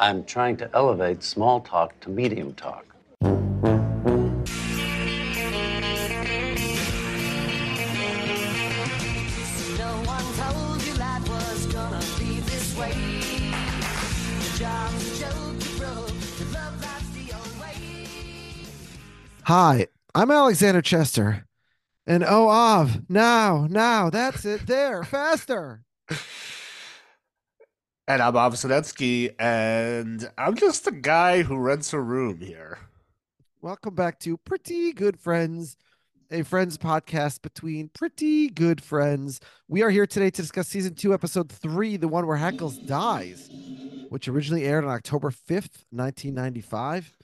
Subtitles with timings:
[0.00, 2.86] I'm trying to elevate small talk to medium talk.
[3.20, 3.28] No
[10.06, 12.94] one told you life was gonna be this way.
[14.40, 16.08] Your job's a joke you broke.
[16.38, 17.76] Your love life's the old way.
[19.42, 21.44] Hi, I'm Alexander Chester.
[22.06, 24.66] And oh, Av, now, now, that's it.
[24.66, 25.82] There, faster.
[28.10, 32.78] And I'm Bob Sinensky, and I'm just a guy who rents a room here.
[33.62, 35.76] Welcome back to Pretty Good Friends,
[36.28, 39.38] a friends podcast between pretty good friends.
[39.68, 43.48] We are here today to discuss season two, episode three, the one where Heckles dies,
[44.08, 47.16] which originally aired on October 5th, 1995.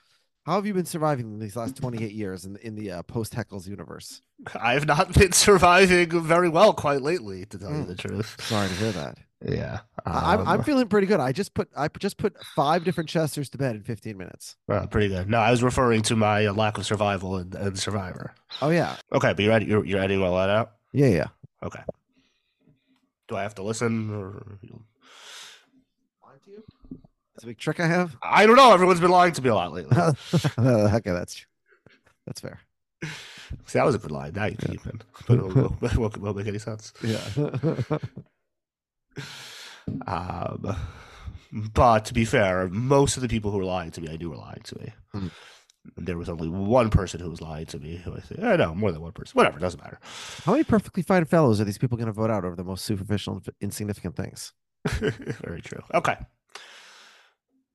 [0.45, 3.67] How have you been surviving these last 28 years in, in the uh, post Heckles
[3.67, 4.21] universe?
[4.55, 7.87] I have not been surviving very well quite lately, to tell you Mm.
[7.89, 8.37] the truth.
[8.41, 9.19] Sorry to hear that.
[9.45, 11.21] Yeah, I- I'm, I'm um, feeling pretty good.
[11.21, 14.57] I just put I just put five different Chesters to bed in 15 minutes.
[14.69, 15.29] uh, pretty good.
[15.29, 18.35] No, I was referring to my uh, lack of survival and, in Survivor.
[18.63, 19.67] Oh yeah, Okay, but you're ready.
[19.67, 20.73] You're, you're editing all that out.
[20.93, 21.27] yeah, yeah.
[21.63, 21.83] Okay.
[23.29, 24.15] Do I have to listen?
[24.15, 24.59] Or...
[27.35, 28.17] It's a big trick I have.
[28.23, 28.73] I don't know.
[28.73, 29.95] Everyone's been lying to me a lot lately.
[30.59, 31.47] okay, that's true.
[32.27, 32.61] That's fair.
[33.67, 34.33] See, that was a good line.
[34.35, 35.05] Now you keep it.
[35.29, 36.95] But it won't, won't, won't make any sense.
[37.03, 37.19] Yeah.
[40.07, 40.77] Um,
[41.73, 44.31] but to be fair, most of the people who were lying to me, I knew
[44.31, 44.93] were lying to me.
[45.15, 45.31] Mhm.
[45.97, 47.97] There was only one person who was lying to me.
[47.99, 49.37] Who I said, I know more than one person.
[49.37, 50.01] Whatever, doesn't matter.
[50.45, 52.85] How many perfectly fine fellows are these people going to vote out over the most
[52.85, 54.53] superficial and insignificant things?
[54.89, 55.83] Very true.
[55.95, 56.17] Okay,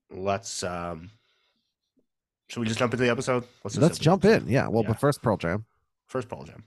[0.09, 0.63] let's.
[0.63, 1.09] um
[2.49, 3.45] Should we just jump into the episode?
[3.63, 4.47] just Let's jump in.
[4.49, 4.67] Yeah.
[4.67, 4.89] Well, Yeah.
[4.89, 5.65] but first, Pearl Jam.
[6.07, 6.65] First Pearl Jam.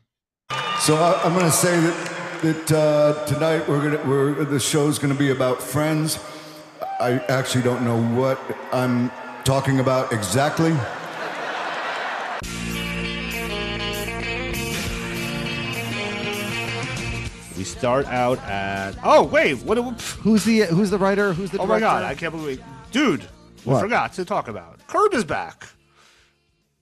[0.80, 4.98] So I, I'm going to say that that uh, tonight we're gonna we're the show's
[4.98, 6.18] going to be about friends.
[7.00, 8.38] I actually don't know what
[8.72, 9.10] I'm
[9.44, 10.72] talking about exactly.
[17.56, 18.96] We start out at.
[19.04, 19.78] Oh wait, what?
[20.22, 21.32] Who's the Who's the writer?
[21.32, 22.02] Who's the Oh my god.
[22.02, 23.20] I can't believe, dude.
[23.64, 23.80] We What?
[23.80, 24.84] forgot to talk about.
[24.88, 25.68] Curb is back.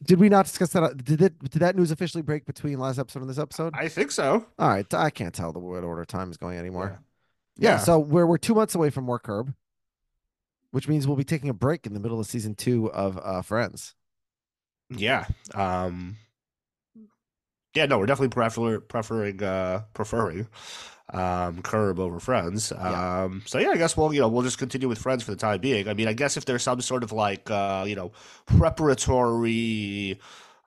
[0.02, 1.04] Did we not discuss that?
[1.04, 1.38] Did it?
[1.38, 3.74] Did that news officially break between last episode and this episode?
[3.76, 4.46] I think so.
[4.58, 7.00] All right, I can't tell the what order time is going anymore.
[7.56, 7.72] Yeah.
[7.72, 7.78] Yeah.
[7.78, 9.54] So we're we're two months away from more Curb,
[10.70, 13.42] which means we'll be taking a break in the middle of season two of uh,
[13.42, 13.94] Friends.
[14.90, 15.26] Yeah.
[15.54, 16.16] Um
[17.74, 20.46] Yeah, no, we're definitely prefer- preferring uh preferring
[21.12, 22.72] um Curb over Friends.
[22.74, 23.22] Yeah.
[23.24, 25.36] Um so yeah, I guess we'll you know, we'll just continue with Friends for the
[25.36, 25.88] time being.
[25.88, 28.12] I mean, I guess if there's some sort of like uh, you know,
[28.46, 30.18] preparatory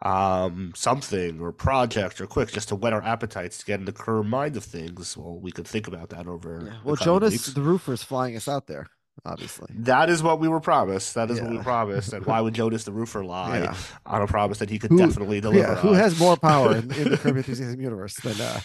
[0.02, 3.94] um something or project or quick just to whet our appetites to get in the
[3.94, 7.62] curb mind of things, well, we could think about that over the Well, Jonas the
[7.62, 8.88] roofer is flying us out there,
[9.24, 9.68] obviously.
[9.80, 11.16] That is what we were promised.
[11.16, 12.14] That is what we promised.
[12.14, 13.76] And why would Jonas the Roofer lie Yeah.
[14.06, 15.60] on a promise that he could Who- definitely deliver?
[15.68, 15.96] Yeah, who on?
[15.96, 18.60] has more power in, in the Your Enthusiasm universe than uh,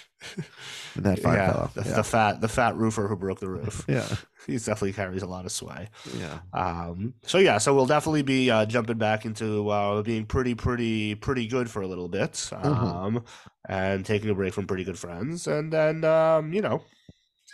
[0.94, 1.70] than that fine yeah, fellow?
[1.74, 1.96] The, yeah.
[1.96, 3.84] the fat the fat roofer who broke the roof.
[3.88, 4.06] yeah,
[4.46, 5.88] he definitely carries a lot of sway.
[6.18, 6.40] yeah.
[6.52, 11.14] Um, so yeah, so we'll definitely be uh, jumping back into uh, being pretty, pretty,
[11.14, 12.66] pretty good for a little bit, Mm-hmm.
[12.66, 13.24] um,
[13.68, 16.82] and taking a break from pretty good friends, and then um, you know,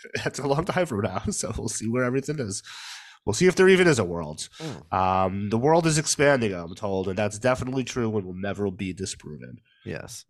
[0.27, 2.63] it's a long time from now, so we'll see where everything is.
[3.25, 4.49] We'll see if there even is a world.
[4.59, 4.97] Mm.
[4.97, 8.93] Um, the world is expanding, I'm told, and that's definitely true and will never be
[8.93, 9.59] disproven.
[9.85, 10.25] Yes.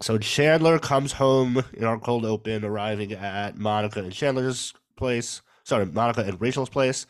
[0.00, 5.42] So Chandler comes home in our cold open, arriving at Monica and Chandler's place.
[5.64, 7.06] Sorry, Monica and Rachel's place.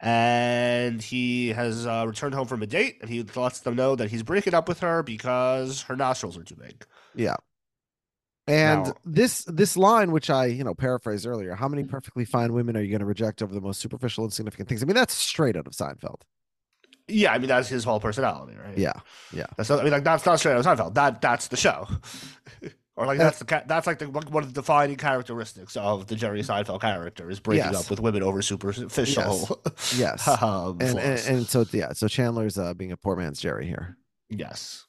[0.00, 4.10] And he has uh, returned home from a date, and he lets them know that
[4.10, 6.84] he's breaking up with her because her nostrils are too big.
[7.14, 7.36] Yeah.
[8.48, 12.52] And Now- this this line, which I you know paraphrased earlier, how many perfectly fine
[12.52, 14.82] women are you going to reject over the most superficial and significant things?
[14.82, 16.22] I mean, that's straight out of Seinfeld.
[17.08, 18.76] Yeah, I mean that's his whole personality, right?
[18.78, 18.92] Yeah,
[19.32, 19.46] yeah.
[19.56, 20.94] that's not, I mean like that's not straight out of Seinfeld.
[20.94, 21.86] That that's the show,
[22.96, 26.42] or like that's the that's like the one of the defining characteristics of the Jerry
[26.42, 27.84] Seinfeld character is breaking Yes.
[27.84, 29.60] up with women over superficial.
[29.96, 30.26] Yes.
[30.42, 33.96] um, And, and and so yeah, so Chandler's uh, being a poor man's Jerry here.
[34.30, 34.86] Yes.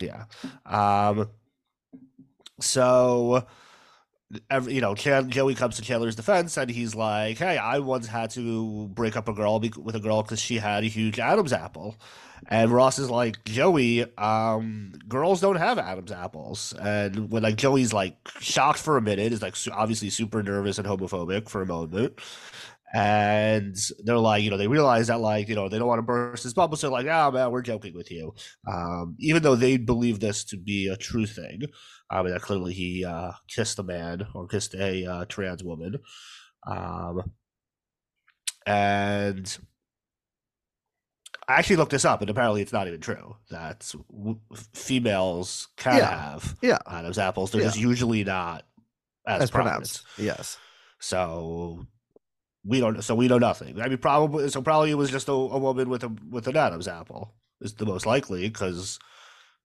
[0.00, 0.24] Yeah.
[0.66, 1.28] Um
[2.60, 3.46] so
[4.50, 8.30] every, you know, Joey comes to Chandler's defense and he's like, "Hey, I once had
[8.30, 11.96] to break up a girl with a girl because she had a huge Adam's apple."
[12.48, 17.92] And Ross is like, "Joey, um, girls don't have Adam's apples." And when like Joey's
[17.92, 22.18] like shocked for a minute, is like obviously super nervous and homophobic for a moment.
[22.92, 26.02] And they're like, you know, they realize that like, you know, they don't want to
[26.02, 28.34] burst his bubble, so they're like, "Ah, man, we're joking with you."
[28.66, 31.62] Um, even though they believe this to be a true thing,
[32.10, 35.98] I mean, that clearly he uh, kissed a man or kissed a uh, trans woman.
[36.66, 37.30] Um,
[38.66, 39.58] and
[41.48, 43.36] I actually looked this up, and apparently it's not even true.
[43.50, 44.40] That w-
[44.74, 46.30] females can Yeah.
[46.32, 46.78] have Yeah.
[46.86, 47.50] Adam's apples.
[47.50, 47.68] They're Yeah.
[47.68, 48.64] just usually not
[49.26, 49.74] as, As prominent.
[49.76, 50.04] pronounced.
[50.18, 50.58] Yes.
[51.00, 51.86] So
[52.64, 53.02] we don't.
[53.02, 53.80] So we know nothing.
[53.80, 54.48] I mean, probably.
[54.50, 57.74] So probably it was just a, a woman with a with an Adam's apple is
[57.74, 58.98] the most likely because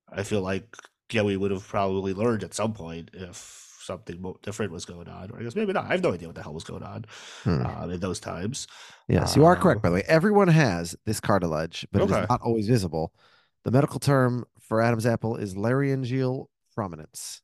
[0.09, 0.75] I feel like
[1.09, 5.29] Joey would have probably learned at some point if something different was going on.
[5.31, 5.85] Or I guess maybe not.
[5.85, 7.05] I have no idea what the hell was going on
[7.43, 7.65] Hmm.
[7.65, 8.67] um, in those times.
[9.07, 10.03] Yes, you are correct, Um, by the way.
[10.07, 12.21] Everyone has this cartilage, but it Okay.
[12.23, 13.13] is not always visible.
[13.63, 17.41] The medical term for Adam's apple is laryngeal prominence.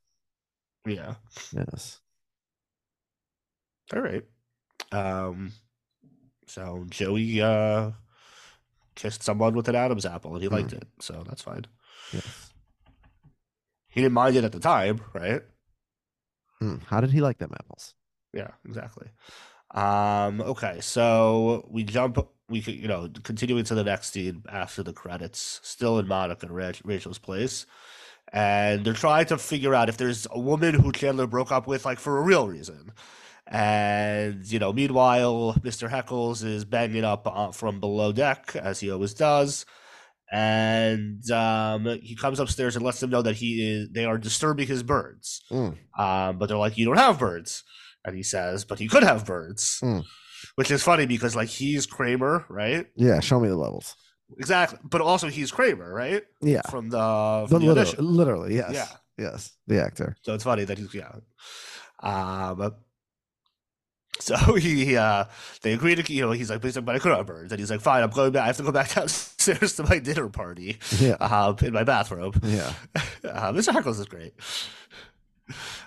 [0.85, 1.15] Yeah.
[1.53, 1.99] Yes.
[3.93, 4.23] All right.
[4.91, 5.51] Um.
[6.47, 7.91] So Joey uh
[8.95, 10.87] kissed someone with an Adam's apple, and he liked it.
[10.99, 11.65] So that's fine.
[12.11, 12.50] Yes.
[13.91, 15.41] He didn't mind it at the time, right?
[16.59, 16.77] Hmm.
[16.87, 17.93] How did he like them apples?
[18.33, 19.09] Yeah, exactly.
[19.73, 22.17] Um, okay, so we jump,
[22.49, 26.45] we could, you know, continuing to the next scene after the credits, still in Monica
[26.45, 27.65] and Rach- Rachel's place,
[28.31, 31.85] and they're trying to figure out if there's a woman who Chandler broke up with,
[31.85, 32.91] like for a real reason.
[33.47, 35.89] And you know, meanwhile, Mr.
[35.89, 39.65] Heckles is banging up uh, from below deck as he always does,
[40.31, 44.67] and um, he comes upstairs and lets them know that he is they are disturbing
[44.67, 45.43] his birds.
[45.51, 45.77] Mm.
[45.99, 47.63] Um, but they're like, you don't have birds.
[48.05, 49.79] And he says, but he could have birds.
[49.83, 50.05] Mm.
[50.55, 52.87] Which is funny because like he's Kramer, right?
[52.95, 53.95] Yeah, show me the levels.
[54.37, 54.79] Exactly.
[54.83, 56.23] But also he's Kramer, right?
[56.41, 56.61] Yeah.
[56.69, 58.05] From the, from the literal, audition.
[58.05, 58.71] literally, yes.
[58.73, 58.87] Yeah.
[59.17, 59.51] Yes.
[59.67, 60.15] The actor.
[60.21, 61.11] So it's funny that he's yeah.
[62.01, 62.73] Um
[64.29, 65.25] so he uh
[65.63, 67.51] they agree to you know, he's like, please but I could have birds.
[67.51, 69.97] And he's like, fine, I'm going back I have to go back downstairs to my
[69.97, 70.77] dinner party.
[70.99, 71.13] Yeah.
[71.13, 72.39] Um in my bathrobe.
[72.43, 72.73] Yeah.
[73.23, 73.71] Uh, Mr.
[73.71, 74.33] Heckles is great.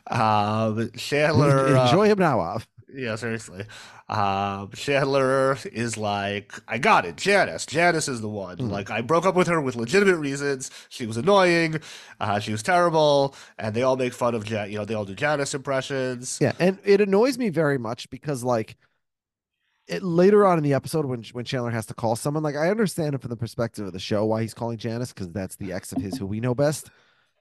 [0.07, 2.67] Um Chandler uh, Enjoy him now, Av.
[2.97, 3.65] Yeah, seriously.
[4.09, 7.17] Um, Chandler is like, I got it.
[7.17, 7.67] Janice.
[7.67, 8.59] Janice is the one.
[8.59, 8.71] Mhm.
[8.71, 10.71] Like, I broke up with her with legitimate reasons.
[10.89, 11.81] She was annoying.
[12.21, 13.35] Uh, she was terrible.
[13.59, 16.39] And they all make fun of, Jan- you know, they all do Janice impressions.
[16.41, 18.77] Yeah, and it annoys me very much because like
[19.87, 22.71] it later on in the episode when when Chandler has to call someone, like I
[22.71, 25.73] understand it from the perspective of the show why he's calling Janice because that's the
[25.73, 26.89] ex of his who we know best.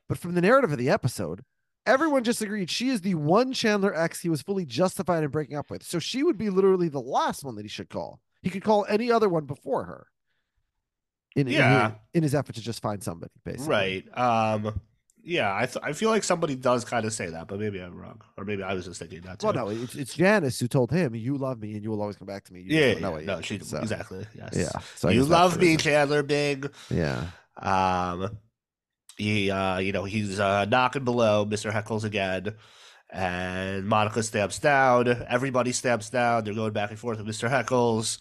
[0.09, 1.43] But from the narrative of the episode,
[1.85, 5.57] everyone just agreed she is the one Chandler ex he was fully justified in breaking
[5.57, 5.83] up with.
[5.83, 8.19] So she would be literally the last one that he should call.
[8.41, 10.07] He could call any other one before her.
[11.35, 11.89] In, in Yeah.
[11.89, 13.67] his, in his effort to just find somebody, basically.
[13.67, 14.17] Right.
[14.17, 14.79] Um,
[15.25, 17.95] yeah, I, th- I feel like somebody does kind of say that, but maybe I'm
[17.95, 18.21] wrong.
[18.37, 19.47] Or maybe I was just thinking that too.
[19.47, 22.17] Well, no, it's, it's Janice who told him, "You love me, and you will always
[22.17, 24.25] come back to me." You Yeah, yeah, no, yet." she, So, exactly.
[24.35, 24.53] Yes.
[24.53, 25.77] Yeah, so you love me.
[25.77, 26.69] Chandler Big.
[26.89, 28.37] Yeah, Um,
[29.17, 31.71] he, uh, you know, he's uh, knocking below Mr.
[31.71, 32.55] Heckles again,
[33.09, 35.07] and Monica stamps down.
[35.29, 36.43] Everybody stamps down.
[36.43, 37.49] They're going back and forth with Mr.
[37.49, 38.17] Heckles.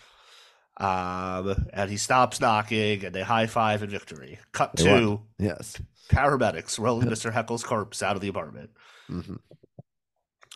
[0.79, 4.39] Um, and he stops knocking, and they high five in victory.
[4.53, 5.19] Cut They to won.
[5.39, 5.81] yes.
[6.11, 7.33] paramedics rolling Mr.
[7.33, 8.71] Heckles' corpse out of the apartment.
[9.07, 9.35] hmm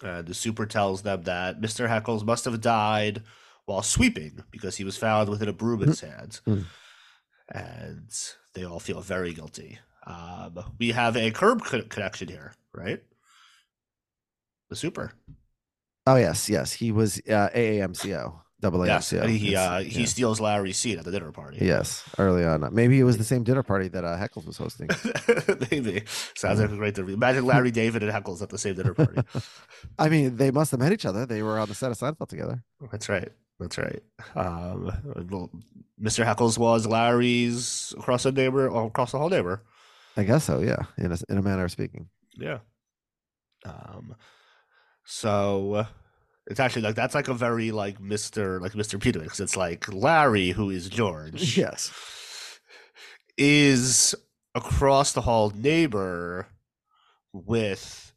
[0.03, 1.89] And the super tells them that Mr.
[1.89, 3.23] Heckles must have died
[3.67, 6.41] while sweeping because he was found with a broom in his hand.
[6.47, 6.65] Mm.
[7.51, 8.09] And
[8.55, 9.79] they all feel very guilty.
[10.07, 13.03] Um, we have a curb co- connection here, right?
[14.71, 15.13] The super.
[16.07, 16.73] Oh yes, yes.
[16.73, 19.13] He was uh, AAMCO, double Yes.
[19.13, 20.07] And he uh, he yeah.
[20.07, 21.59] steals Larry's seat at the dinner party.
[21.61, 22.69] Yes, early on.
[22.73, 24.89] Maybe it was the same dinner party that uh, Heckles was hosting.
[25.71, 26.05] Maybe.
[26.37, 27.11] Sounds like a great dinner.
[27.11, 29.21] Imagine Larry David and Heckles at the same dinner party.
[29.99, 31.27] I mean, they must have met each other.
[31.27, 32.63] They were on the set of Seinfeld together.
[32.93, 33.31] That's right.
[33.59, 34.03] That's right.
[34.37, 34.93] Um,
[35.31, 35.51] well,
[36.01, 36.25] Mr.
[36.25, 39.63] Heckles was Larry's across the neighbor, across the whole neighbor.
[40.17, 40.61] I guess so.
[40.61, 42.09] Yeah, in a in a manner of speaking.
[42.35, 42.59] Yeah.
[43.65, 44.15] Um,
[45.05, 45.87] so
[46.47, 48.61] it's actually like that's like a very like Mr.
[48.61, 49.01] like Mr.
[49.01, 51.91] Peter because it's like Larry, who is George, Yes.
[53.37, 54.15] is
[54.55, 56.47] across the hall neighbor
[57.33, 58.13] with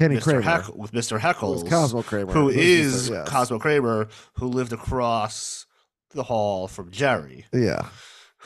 [0.00, 0.22] Kenny Mr.
[0.24, 0.40] Kramer.
[0.42, 1.18] Heck with Mr.
[1.18, 2.32] Heckles, Cosmo Kramer.
[2.32, 3.12] who who's Mr.
[3.14, 3.28] yes.
[3.28, 5.66] Cosmo Kramer, who lived across
[6.10, 7.88] the hall from Jerry, Yeah.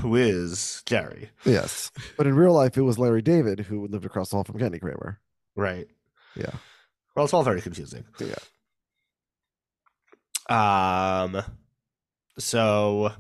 [0.01, 1.31] Who is Jerry.
[1.45, 1.91] Yes.
[2.17, 4.79] But in real life, it was Larry David who lived across the hall from Kenny
[4.79, 5.21] Kramer.
[5.57, 5.89] Right.
[6.37, 6.53] Yeah.
[7.15, 8.05] Well, it's all very confusing.
[8.19, 8.35] Yeah.
[10.49, 11.43] Um.
[12.39, 13.13] So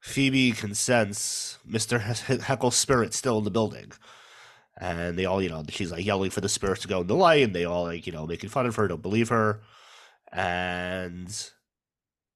[0.00, 2.00] Phoebe can sense Mr.
[2.40, 3.92] Heckle's spirit still in the building.
[4.76, 7.14] And they all, you know, she's like yelling for the spirits to go in the
[7.14, 9.62] light, and they all like, you know, making fun of her, don't believe her.
[10.32, 11.28] And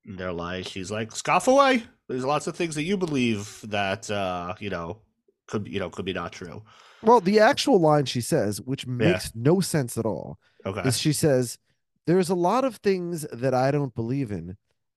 [0.05, 1.83] they're like, she's like, scoff away.
[2.09, 4.99] There's lots of things that you believe that uh, you know,
[5.47, 6.63] could you know, could be not true.
[7.03, 10.81] Well, the actual line she says, which makes no sense at all, Okay.
[10.89, 11.59] is she says,
[12.07, 14.57] There's a lot of things that I don't believe in,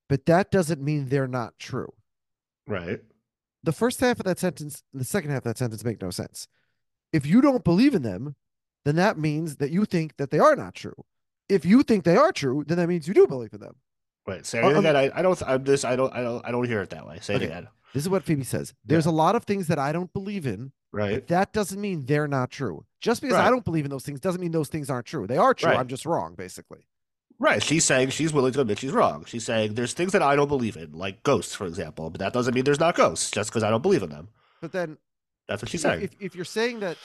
[0.09, 1.93] but that doesn't mean they're not true.
[2.67, 3.01] Right.
[3.63, 6.09] The first half of that sentence and the second half of that sentence make no
[6.09, 6.47] sense.
[7.13, 8.35] If you don't believe in them,
[8.85, 11.05] then that means that you think that they are not true.
[11.49, 13.75] If you think they are true, then that means you do believe in them.
[14.27, 14.45] Right.
[14.45, 14.95] Say Uh, it um, again.
[14.95, 15.41] I, I don't.
[15.45, 15.83] I'm this.
[15.83, 16.13] I don't.
[16.13, 16.45] I don't.
[16.45, 17.19] I don't hear it that way.
[17.21, 17.45] Say Okay.
[17.45, 17.67] it again.
[17.93, 18.73] This is what Phoebe says.
[18.85, 21.15] There's a lot of things that I don't believe in, Right.
[21.15, 22.85] but that doesn't mean they're not true.
[23.01, 25.27] Just because I don't believe in those things doesn't mean those things aren't true.
[25.27, 25.69] They are true.
[25.71, 25.79] Right.
[25.79, 26.85] I'm just wrong, basically.
[27.39, 27.61] Right.
[27.61, 29.25] She's saying she's willing to admit she's wrong.
[29.25, 32.31] She's saying there's things that I don't believe in, like ghosts, for example, but that
[32.31, 34.29] doesn't mean there's not ghosts just because I don't believe in them.
[34.61, 34.97] But then
[35.47, 36.03] That's what she's saying.
[36.03, 36.97] if, if you're saying that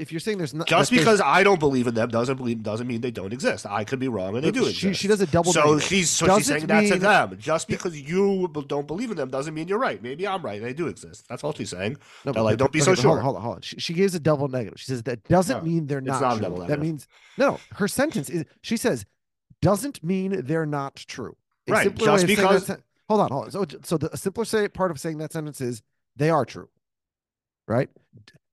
[0.00, 2.86] if you're saying there's not just because I don't believe in them doesn't believe doesn't
[2.86, 3.66] mean they don't exist.
[3.66, 5.00] I could be wrong and they do she- exist.
[5.00, 5.82] she does a double So negative.
[5.84, 7.36] she's so she's saying that to them.
[7.38, 10.02] Just because you don't believe in them doesn't mean you're right.
[10.02, 10.60] Maybe I'm right.
[10.60, 11.26] They do exist.
[11.28, 11.98] That's all she's saying.
[12.24, 13.18] No, They're like, don't be okay, so sure.
[13.18, 13.60] Hold on, hold on, hold on.
[13.62, 14.80] She, she gives a double negative.
[14.80, 16.66] She says that doesn't No, mean they're it's not, not a true.
[16.66, 17.06] That means
[17.38, 17.60] no.
[17.74, 19.04] Her sentence is she says
[19.62, 21.36] doesn't mean they're not true.
[21.68, 22.68] A Right, just that because-
[23.08, 23.50] hold on, hold on.
[23.50, 25.82] So, so the simpler say part of saying that sentence is
[26.16, 26.68] they are true,
[27.68, 27.88] right?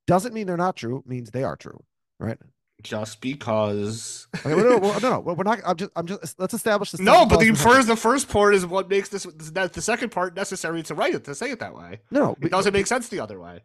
[0.07, 1.03] Doesn't mean they're not true.
[1.05, 1.83] Means they are true,
[2.19, 2.37] right?
[2.83, 4.27] Just because.
[4.45, 5.59] Okay, no, well, no, no, we're not.
[5.65, 6.39] I'm just, I'm just.
[6.39, 7.57] Let's establish the No, but the clause we have.
[7.59, 9.23] first the first part is what makes this
[9.53, 11.99] that the second part necessary to write it to say it that way.
[12.11, 13.63] No, no, It but, doesn't make sense the other way.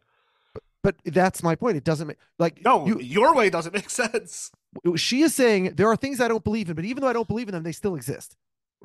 [0.83, 1.77] but that's my point.
[1.77, 4.51] It doesn't make like No, you, your way doesn't make sense.
[4.97, 7.29] she is saying there are things I don't believe in, but even though I don't
[7.29, 8.35] believe in them, they still exist.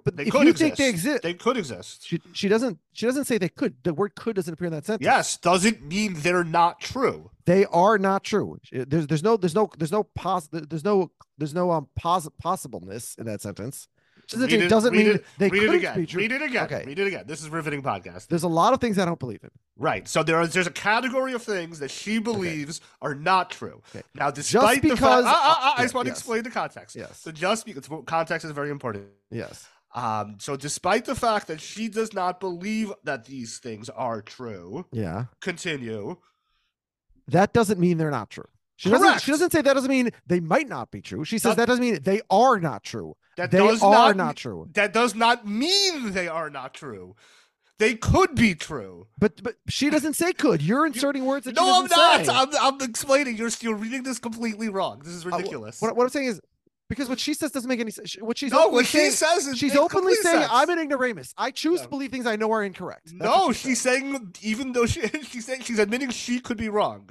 [0.04, 0.60] But They if could you exist.
[0.60, 2.06] think they exist, They could exist.
[2.08, 3.76] she she doesn't she doesn't say they could.
[3.84, 5.06] The word could doesn't appear in that sentence.
[5.06, 7.32] Yes, doesn't mean they're not true.
[7.46, 8.58] they are not true.
[8.72, 13.16] There's there's no there's no there's no pos there's no there's no um pos- possibleness
[13.18, 13.88] in that sentence.
[14.30, 15.96] She Read it doesn't read mean it- they read it again.
[15.96, 16.20] be true.
[16.20, 16.66] Read it again.
[16.66, 16.84] Okay.
[16.86, 17.24] Read it again.
[17.28, 18.28] This is riveting podcast.
[18.28, 19.50] There's a lot of things I don't believe in.
[19.78, 20.06] Right.
[20.06, 23.82] So there is there's a category of things that she believes are not true.
[23.96, 24.04] Okay.
[24.16, 26.50] Now, despite the because- fact, ah, ah, ah, I yeah, just want to explain the
[26.50, 26.94] context.
[26.98, 27.22] Yes.
[27.22, 29.06] So just because context is very important.
[29.32, 29.66] Yes.
[29.94, 34.86] Um, so despite the fact that she does not believe that these things are true,
[34.92, 35.26] Yeah.
[35.42, 36.18] continue.
[37.28, 38.48] That doesn't mean they're not true.
[38.76, 41.26] She doesn't she doesn't say that doesn't mean they might not be true.
[41.26, 43.16] She says That- that doesn't mean they are not true.
[43.38, 44.70] That they does are not, not true.
[44.74, 47.16] That does not mean they are not true.
[47.80, 49.08] They could be true.
[49.18, 50.62] But but she doesn't say could.
[50.62, 52.32] You're inserting words that she No, I'm say.
[52.34, 53.38] I'm, I'm explaining.
[53.38, 55.00] You're you're reading this completely wrong.
[55.04, 55.82] This is Uh, ridiculous.
[55.82, 56.42] What, what I'm saying is
[56.90, 58.16] because what she says doesn't make any sense.
[58.20, 60.50] What she's no, what she saying, says is she's openly saying sense.
[60.52, 61.34] I'm an ignoramus.
[61.38, 63.08] I choose to believe things I know are incorrect.
[63.18, 64.00] That's No, she's says.
[64.02, 67.10] saying even though she she's saying she's admitting she could be wrong.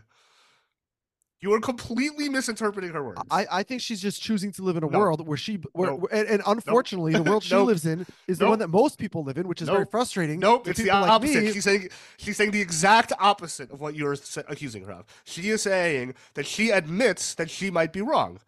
[1.39, 3.21] You are completely misinterpreting her words.
[3.31, 4.99] I, I think she's just choosing to live in a No.
[4.99, 6.09] world where she where, Nope.
[6.11, 7.67] and, and unfortunately the world she Nope.
[7.67, 10.41] lives in is the one that most people live in, which is very frustrating.
[10.41, 11.45] Nope, it's the like opposite.
[11.45, 11.53] me.
[11.53, 14.17] She's saying she's saying the exact opposite of what you're
[14.49, 15.05] accusing her of.
[15.25, 18.41] She is saying that she admits that she might be wrong.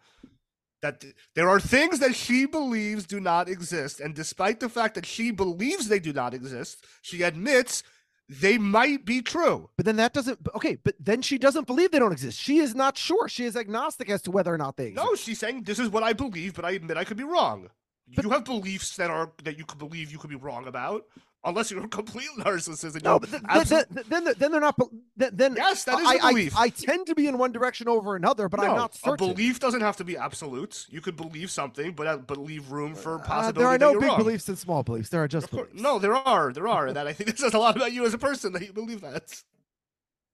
[0.81, 4.95] That th- there are things that she believes do not exist, and despite the fact
[4.95, 7.83] that she believes they do not exist, she admits
[8.29, 9.69] they might be true.
[9.75, 12.39] But then that doesn't okay, but then she doesn't believe they don't exist.
[12.39, 13.27] She is not sure.
[13.27, 15.05] She is agnostic as to whether or not they exist.
[15.05, 17.69] No, she's saying this is what I believe, but I admit I could be wrong.
[18.15, 21.05] But- you have beliefs that are that you could believe you could be wrong about,
[21.43, 22.95] unless you're a complete narcissist.
[22.95, 24.75] And No, but th- absolute- th- then, then they're not.
[25.15, 26.57] Then, then Yes, that is I, a I- belief.
[26.57, 29.59] I, tend to be in one direction over another, but I'm No, not a belief
[29.59, 30.85] doesn't have to be absolute.
[30.89, 33.57] You could believe something, but uh, but leave room for Uh, possibility.
[33.59, 34.17] there are no big wrong.
[34.17, 35.09] beliefs and small beliefs.
[35.09, 35.69] There are just beliefs.
[35.73, 38.05] no, there are, there are, and that I think this says a lot about you
[38.05, 39.41] as a person that you believe that.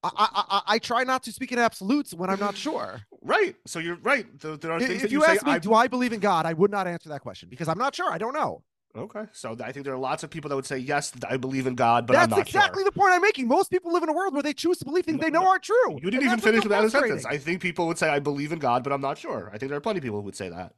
[0.04, 3.02] I, I, I, I try not to speak in absolutes when I'm not sure.
[3.24, 3.56] Right.
[3.66, 4.28] So you're right.
[4.40, 5.32] There, there are things if that you, you, say.
[5.32, 6.46] ask me, I, do I believe in God?
[6.46, 8.12] I would not answer that question because I'm not sure.
[8.12, 8.62] I don't know.
[8.96, 9.26] Okay.
[9.32, 11.76] So I think there are lots of people that would say yes, I believe in
[11.76, 12.38] God, but I'm not.
[12.38, 12.92] That's exactly sure.
[12.92, 13.48] the point I'm making.
[13.48, 15.42] Most people live in a world where they choose to believe things No, they know
[15.42, 15.50] no.
[15.50, 16.00] aren't true.
[16.02, 17.26] You didn't even finish that sentence.
[17.26, 19.50] I think people would say I believe in God, but I'm not sure.
[19.54, 20.74] I think there are plenty of people who would say that.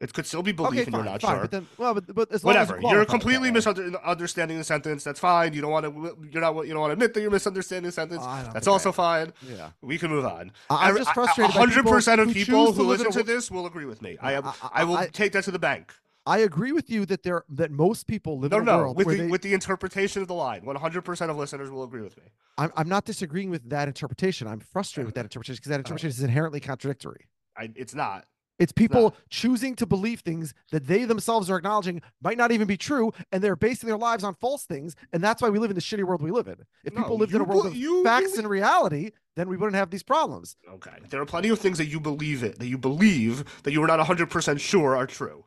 [0.00, 1.40] It could still be belief, okay, fine, you're not fine, sure.
[1.42, 2.80] But then, well, but, but as long as Whatever.
[2.82, 5.04] you You're qualify completely misunderstanding the sentence.
[5.04, 5.54] That's fine.
[5.54, 6.28] You don't want to.
[6.30, 6.54] You're not.
[6.66, 8.22] You don't want to admit that you're misunderstanding the sentence.
[8.22, 9.32] Don't That's think I also fine.
[9.48, 9.70] Yeah.
[9.82, 10.50] We can move on.
[10.68, 13.86] I- I'm just frustrated Hundred percent of people to who listen to this will agree
[13.86, 14.18] with me.
[14.20, 14.44] I am.
[14.46, 15.94] I- I, will I- take that to the bank.
[16.26, 18.78] I agree with you that there that most people live No, in a no.
[18.78, 21.70] world With the they, with the interpretation of the line, one hundred percent of listeners
[21.70, 22.24] will agree with me.
[22.56, 24.46] I'm, I'm not disagreeing with that interpretation.
[24.46, 27.28] I'm frustrated with that uh, interpretation because that uh, interpretation is inherently contradictory.
[27.56, 28.24] I, it's not.
[28.56, 32.76] It's people choosing to believe things that they themselves are acknowledging might not even be
[32.76, 35.74] true, and they're basing their lives on false things, and that's why we live in
[35.74, 36.58] the shitty world we live in.
[36.84, 39.74] If people lived in a world be- of you facts and reality, then we wouldn't
[39.74, 40.56] have these problems.
[40.74, 40.92] Okay.
[41.10, 43.88] There are plenty of things that you believe it, that you believe that you are
[43.88, 45.44] not hundred percent sure are true.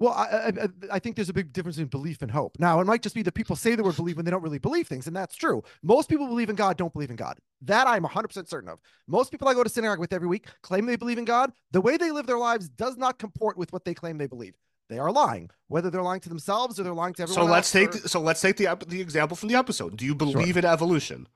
[0.00, 2.56] Well, I, I, I- think there's a big difference in belief and hope.
[2.60, 4.58] Now, it might just be that people say the word believe when they don't really
[4.58, 5.62] believe things, and that's true.
[5.82, 7.38] Most people believe in God don't believe in God.
[7.62, 8.78] That I'm 100% certain of.
[9.08, 11.52] Most people I go to synagogue with every week claim they believe in God.
[11.72, 14.54] The way they live their lives does not comport with what they claim they believe.
[14.88, 15.50] they are lying.
[15.66, 17.46] Whether they're lying to themselves or they're lying to everyone.
[17.46, 19.96] So let's else take or- the, so let's take the the example from the episode.
[19.96, 21.26] Do you believe in evolution?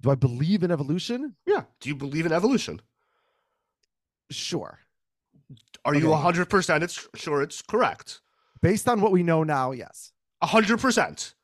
[0.00, 1.34] Do I believe in evolution?
[1.46, 1.64] Yeah.
[1.80, 2.80] Do you believe in evolution?
[4.30, 4.78] Sure.
[5.86, 6.20] Are you Okay.
[6.22, 6.82] hundred percent?
[6.84, 8.20] It's sure it's correct.
[8.60, 10.12] Based on what we know now, yes.
[10.42, 11.34] hundred percent.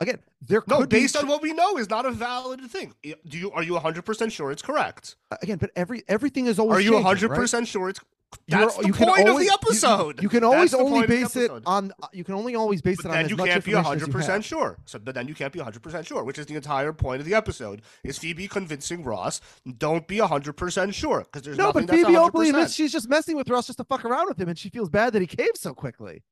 [0.00, 2.62] Again, there No, could be based ch- on what we know is not a valid
[2.70, 2.94] thing.
[3.02, 5.16] Do you are you hundred percent sure it's correct?
[5.30, 6.78] Uh, again, but every everything is always.
[6.78, 7.40] Are you changing, hundred right?
[7.40, 8.00] percent sure it's
[8.48, 10.22] that's the you can point always- of you- the episode.
[10.22, 11.92] You, can always only point of the base it on.
[12.02, 14.10] Uh, you can only always base But it on then as you can't be information
[14.12, 14.76] 100% sure.
[14.86, 17.34] So but then you can't be 100% sure, which is the entire point of the
[17.34, 17.82] episode.
[18.04, 19.40] Is Phoebe convincing Ross,
[19.78, 22.16] don't be 100% sure because there's No, nothing but Phoebe 100%.
[22.28, 24.68] openly admits she's just messing with Ross just to fuck around with him, and she
[24.68, 26.22] feels bad that he caved so quickly.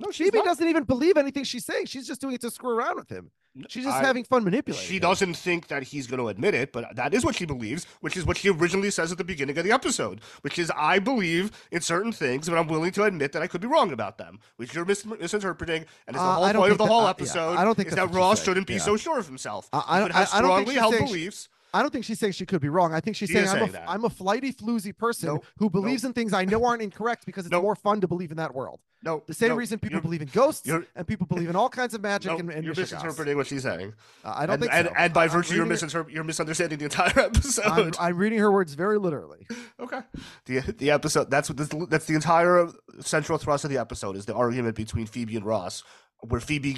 [0.00, 0.46] No, she's Phoebe not.
[0.46, 1.86] doesn't even believe anything she's saying.
[1.86, 3.30] She's just doing it to screw around with him.
[3.68, 4.86] She's just I- having fun manipulating.
[4.86, 5.00] She him.
[5.00, 8.16] doesn't think that he's going to admit it, but that is what she believes, which
[8.16, 11.50] is what she originally says at the beginning of the episode, which is I believe
[11.72, 14.38] in certain things, but I'm willing to admit that I could be wrong about them,
[14.56, 17.04] which you're mis- misinterpreting, and is the Uh, whole point of the that- whole uh,
[17.04, 17.56] yeah, episode.
[17.56, 18.78] I don't think is that Ross shouldn't be yeah.
[18.80, 19.68] so sure of himself.
[19.72, 21.12] I- I He don't- could have I- I don't think strongly she's held saying she-
[21.12, 21.48] beliefs.
[21.72, 22.92] I don't think she's saying she could be wrong.
[22.92, 23.90] I think she's She saying I'm, saying a.
[23.90, 25.44] I'm a flighty, floozy person Nope.
[25.58, 27.62] who believes in things I know aren't incorrect because it's Nope.
[27.62, 28.80] more fun to believe in that world.
[29.02, 31.94] No, The same reason people you're- believe in ghosts and people believe in all kinds
[31.94, 33.94] of magic and, and you're misinterpreting what she's saying.
[34.22, 34.94] Uh, I don't and, think and, so.
[34.94, 37.64] and by I'm virtue, you're, reading it- misinterp- you're misunderstanding the entire episode.
[37.64, 39.46] I'm, I'm reading her words very literally.
[39.78, 40.00] Okay.
[40.44, 42.68] The the episode that's what this, that's the entire
[43.00, 45.82] central thrust of the episode is the argument between Phoebe and Ross,
[46.20, 46.76] where Phoebe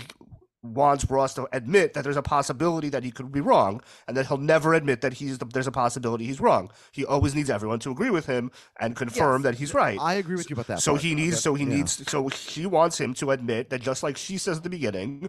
[0.62, 4.26] wants Ross to admit that there's a possibility that he could be wrong, and that
[4.26, 6.71] he'll never admit that he's the, there's a possibility he's wrong.
[6.92, 9.99] He always needs everyone to agree with him and confirm Yes, that he's right.
[10.00, 10.81] I agree with you about that.
[10.81, 11.75] so part, he needs so he yeah.
[11.76, 15.28] needs so he wants him to admit that just like she says at the beginning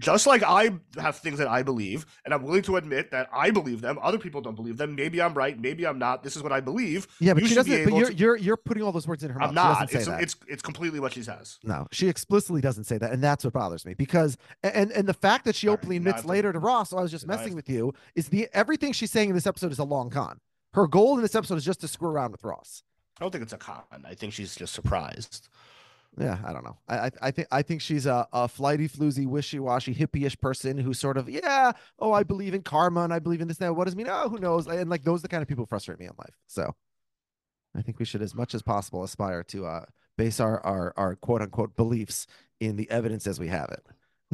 [0.00, 3.50] just like I have things that I believe, and I'm willing to admit that I
[3.50, 3.98] believe them.
[4.02, 4.94] Other people don't believe them.
[4.94, 5.58] Maybe I'm right.
[5.58, 6.22] Maybe I'm not.
[6.22, 7.06] This is what I believe.
[7.20, 7.84] Yeah, but you she doesn't.
[7.84, 9.78] But you're, to- you're you're putting all those words in her mouth.
[9.80, 11.58] I'm say It's, it's it's completely what she says.
[11.62, 13.94] No, she explicitly doesn't say that, and that's what bothers me.
[13.94, 16.98] Because and and the fact that she All openly admits to- later to Ross, "Oh,
[16.98, 19.46] I was just I have messing with you," is the everything she's saying in this
[19.46, 20.40] episode is a long con.
[20.72, 22.82] Her goal in this episode is just to screw around with Ross.
[23.20, 23.82] I don't think it's a con.
[24.04, 25.48] I think she's just surprised.
[26.18, 26.78] Yeah, I don't know.
[26.88, 30.94] I I, I think I think she's a, a flighty, floozy, wishy-washy, hippie-ish person who
[30.94, 31.72] sort of yeah.
[31.98, 33.60] Oh, I believe in karma and I believe in this.
[33.60, 34.06] Now, what does it mean?
[34.08, 34.66] Oh, who knows?
[34.68, 36.34] And like those are the kind of people who frustrate me in life.
[36.46, 36.74] So,
[37.76, 39.84] I think we should, as much as possible, aspire to uh,
[40.16, 42.26] base our our our quote unquote beliefs
[42.60, 43.84] in the evidence as we have it.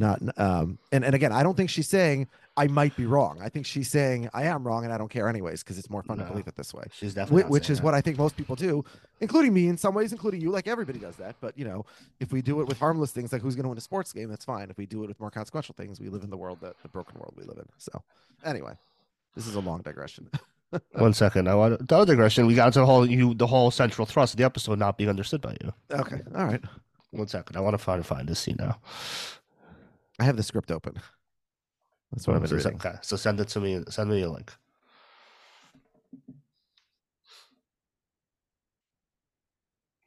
[0.01, 3.39] Not um and and again, I don't think she's saying I might be wrong.
[3.43, 6.03] I think she's saying I am wrong and I don't care anyways because it's more
[6.03, 6.25] fun No.
[6.25, 7.85] to believe it this way She's definitely whi- which is that.
[7.85, 8.85] what I think most people do,
[9.21, 10.51] including me in some ways, including you.
[10.51, 11.37] Like everybody does that.
[11.41, 11.85] But you know,
[12.19, 14.29] if we do it with harmless things, like who's going to win a sports game,
[14.29, 14.71] that's fine.
[14.71, 16.89] If we do it with more consequential things, we live in the world that the
[16.89, 17.67] broken world we live in.
[17.79, 18.03] So,
[18.45, 18.73] anyway,
[19.37, 20.31] this is a long digression.
[20.93, 21.49] One second.
[21.49, 22.47] I want the other digression.
[22.47, 25.11] We got into the whole you the whole central thrust of the episode not being
[25.11, 25.73] understood by you.
[25.93, 26.63] okay, all right.
[27.13, 27.57] One second.
[27.57, 28.79] I want to find find this scene now.
[30.21, 30.95] I have the script open.
[32.13, 32.75] That's what I'm been So- reading.
[32.75, 33.83] Okay, so send it to me.
[33.89, 34.53] Send me a link.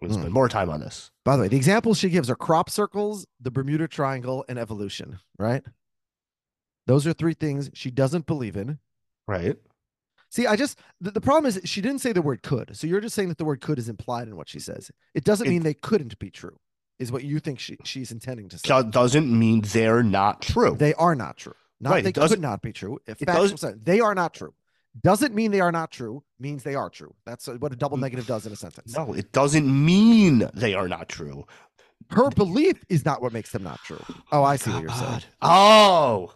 [0.01, 0.19] We'll Hmm.
[0.19, 1.11] spend more time on this.
[1.23, 5.19] By the way, the examples she gives are crop circles, the Bermuda Triangle, and evolution.
[5.39, 5.63] Right?
[6.85, 8.79] Those are three things she doesn't believe in.
[9.27, 9.57] Right.
[10.29, 12.75] See, I just the, the problem is she didn't say the word could.
[12.75, 14.91] So you're just saying that the word could is implied in what she says.
[15.13, 16.59] It doesn't It- mean they couldn't be true,
[17.03, 18.81] is what you think she, she's intending to say.
[18.81, 20.75] Do- Doesn't mean they're not true.
[20.75, 21.53] They are not true.
[21.79, 22.97] Not Right, they could doesn't- be true.
[23.05, 24.53] If it factual doesn't- sense, they are not true.
[25.01, 26.23] Doesn't mean they are not true.
[26.39, 27.13] Means they are true.
[27.25, 28.01] That's what a double Mm.
[28.01, 28.95] negative does in a sentence.
[28.95, 31.45] no, it doesn't mean they are not true.
[32.11, 34.03] Her belief is not what makes them not true.
[34.31, 35.21] Oh, I see what you're saying.
[35.41, 36.33] Oh.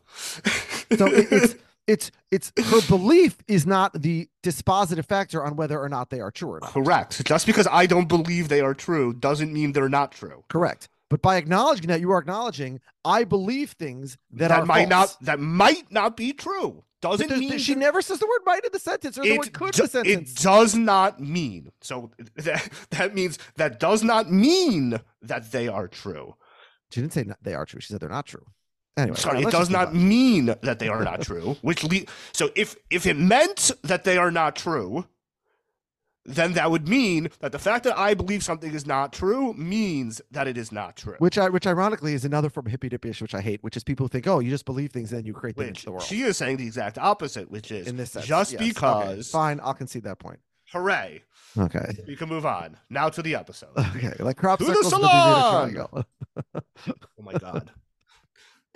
[0.98, 1.56] So it, it's
[1.88, 6.32] it's it's her belief is not the dispositive factor on whether or not they are
[6.32, 6.72] true or not.
[6.72, 7.24] correct.
[7.26, 10.44] Just because I don't believe they are true doesn't mean they're not true.
[10.50, 10.90] Correct.
[11.10, 15.18] But by acknowledging that, you are acknowledging I believe things that, That, are might false.
[15.22, 16.84] not that might not be true.
[17.00, 19.68] Doesn't mean she never says the word might in the sentence or the word could
[19.68, 20.32] in do- the sentence.
[20.32, 25.88] it does not mean so that that means that does not mean that they are
[25.88, 26.36] true.
[26.92, 27.80] she didn't say not- they are true.
[27.80, 28.46] She said they're not true.
[28.98, 30.10] Anyway, Sorry, it does not on.
[30.10, 31.56] mean that they are not true.
[31.62, 35.06] Which le- so if if it meant that they are not true,
[36.26, 40.20] then that would mean that the fact that I believe something is not true means
[40.32, 41.16] that it is not true.
[41.20, 43.84] Which, I, which ironically is another form of hippy dippyish, which I hate, which is
[43.86, 45.92] people who think, oh, you just believe things and then you create them into the
[45.92, 46.04] world.
[46.04, 48.60] she is saying the exact opposite, which is in this sense, just yes.
[48.62, 50.40] Okay, because fine, I'll concede that point.
[50.74, 51.24] hooray,
[51.58, 51.98] Okay.
[52.06, 53.70] we can move on now to the episode.
[53.96, 54.12] Okay.
[54.20, 55.72] Like crop To the circles, the salon!
[55.72, 56.06] Triangle.
[57.20, 57.72] Oh my god,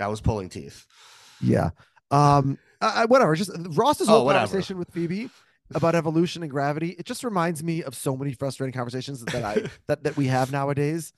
[0.02, 0.86] that was pulling teeth.
[1.40, 1.70] Yeah.
[2.10, 2.58] Um.
[2.82, 3.36] I, whatever.
[3.36, 4.48] Just Ross's Oh, whole whatever.
[4.48, 5.30] conversation with Phoebe
[5.74, 9.64] about evolution and gravity, it just reminds me of so many frustrating conversations that I
[9.88, 11.14] that, that we have nowadays.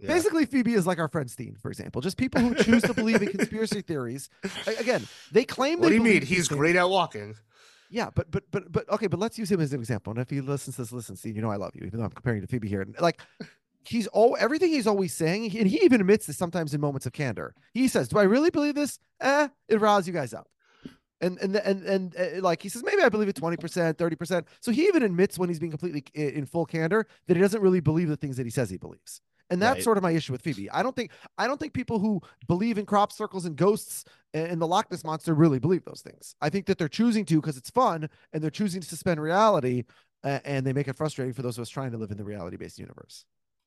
[0.00, 0.08] Yeah.
[0.08, 2.02] Basically, Phoebe is like our friend Steen, for example.
[2.02, 4.28] Just people who choose to believe in conspiracy theories.
[4.66, 5.78] Again, they claim.
[5.78, 6.22] What they do you mean?
[6.22, 6.58] He's things.
[6.58, 7.36] great at walking.
[7.90, 10.10] Yeah, but but but but okay, but let's use him as an example.
[10.10, 12.04] And if he listens to this, listen, Steve, you know I love you, even though
[12.06, 12.80] I'm comparing to Phoebe here.
[12.82, 13.20] And like
[13.86, 17.12] he's all everything he's always saying, and he even admits this sometimes in moments of
[17.12, 17.54] candor.
[17.72, 18.98] He says, "Do I really believe this?
[19.20, 20.48] Eh, it riles you guys up."
[21.20, 24.16] And and and and uh, like he says, maybe I believe it twenty percent, thirty
[24.16, 24.46] percent.
[24.60, 27.62] So he even admits when he's being completely i- in full candor that he doesn't
[27.62, 29.20] really believe the things that he says he believes.
[29.50, 29.84] And that's Right.
[29.84, 30.68] sort of my issue with Phoebe.
[30.70, 34.48] I don't think I don't think people who believe in crop circles and ghosts and
[34.52, 36.34] and the Loch Ness monster really believe those things.
[36.40, 39.84] I think that they're choosing to because it's fun and they're choosing to suspend reality
[40.24, 42.24] uh, and they make it frustrating for those of us trying to live in the
[42.24, 43.24] reality based universe.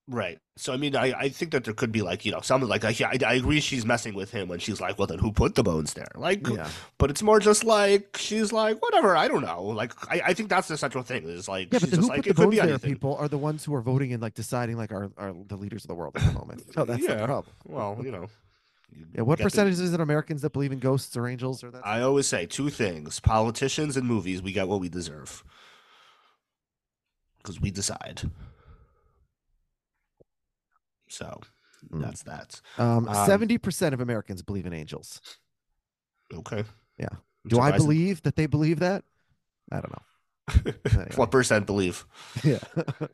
[0.10, 0.40] Right.
[0.56, 2.86] So I mean, I, I think that there could be like you know something like
[2.86, 5.56] I, I I agree she's messing with him when she's like, well then who put
[5.56, 6.08] the bones there?
[6.16, 6.70] Like, Yeah.
[6.98, 9.18] but it's more just like she's like whatever.
[9.18, 9.64] I don't know.
[9.64, 12.08] Like I, I think that's the central thing is like Yeah, but the just who
[12.08, 12.90] like put the it could bones be there anything.
[12.94, 15.84] people are the ones who are voting and like deciding like are, our the leaders
[15.84, 16.64] of the world at the moment.
[16.74, 17.26] So that's the Yeah.
[17.26, 17.54] problem.
[17.66, 18.28] Well, you know.
[18.96, 21.66] you Yeah, what get the- percentage is it Americans that believe in ghosts or angels
[21.66, 21.86] or that?
[21.86, 24.42] I always say two things: politicians and movies.
[24.42, 25.44] We got what we deserve
[27.40, 28.22] because we decide.
[31.18, 31.42] So
[31.92, 32.02] Mm.
[32.02, 32.60] that's that.
[32.80, 35.22] Um, Um, seventy percent of Americans believe in angels.
[36.34, 36.64] Okay.
[36.98, 37.10] Yeah.
[37.48, 39.04] Do I believe that they believe that?
[39.72, 40.04] I don't know.
[40.92, 41.12] Anyway.
[41.16, 42.06] what percent believe?
[42.44, 42.60] Yeah,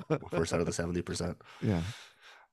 [0.08, 1.38] What percent of the seventy percent?
[1.62, 1.82] yeah.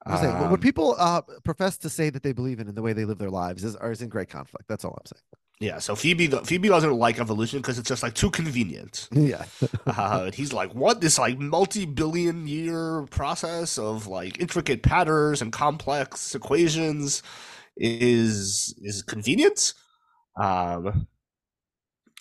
[0.07, 2.77] I'm saying, what- Um, what people uh, profess to say that they believe in and
[2.77, 4.67] the way they live their lives is, are, is in great conflict.
[4.69, 5.23] That's all I'm saying.
[5.61, 9.09] Yeah, so Phoebe Phoebe doesn't like evolution because it's just like too convenient.
[9.13, 9.45] Yeah.
[9.87, 11.01] Uh, and he's like, what?
[11.01, 17.23] This like multi-billion year process of like intricate patterns and complex equations
[17.77, 19.75] is is convenient.
[20.41, 21.09] Um,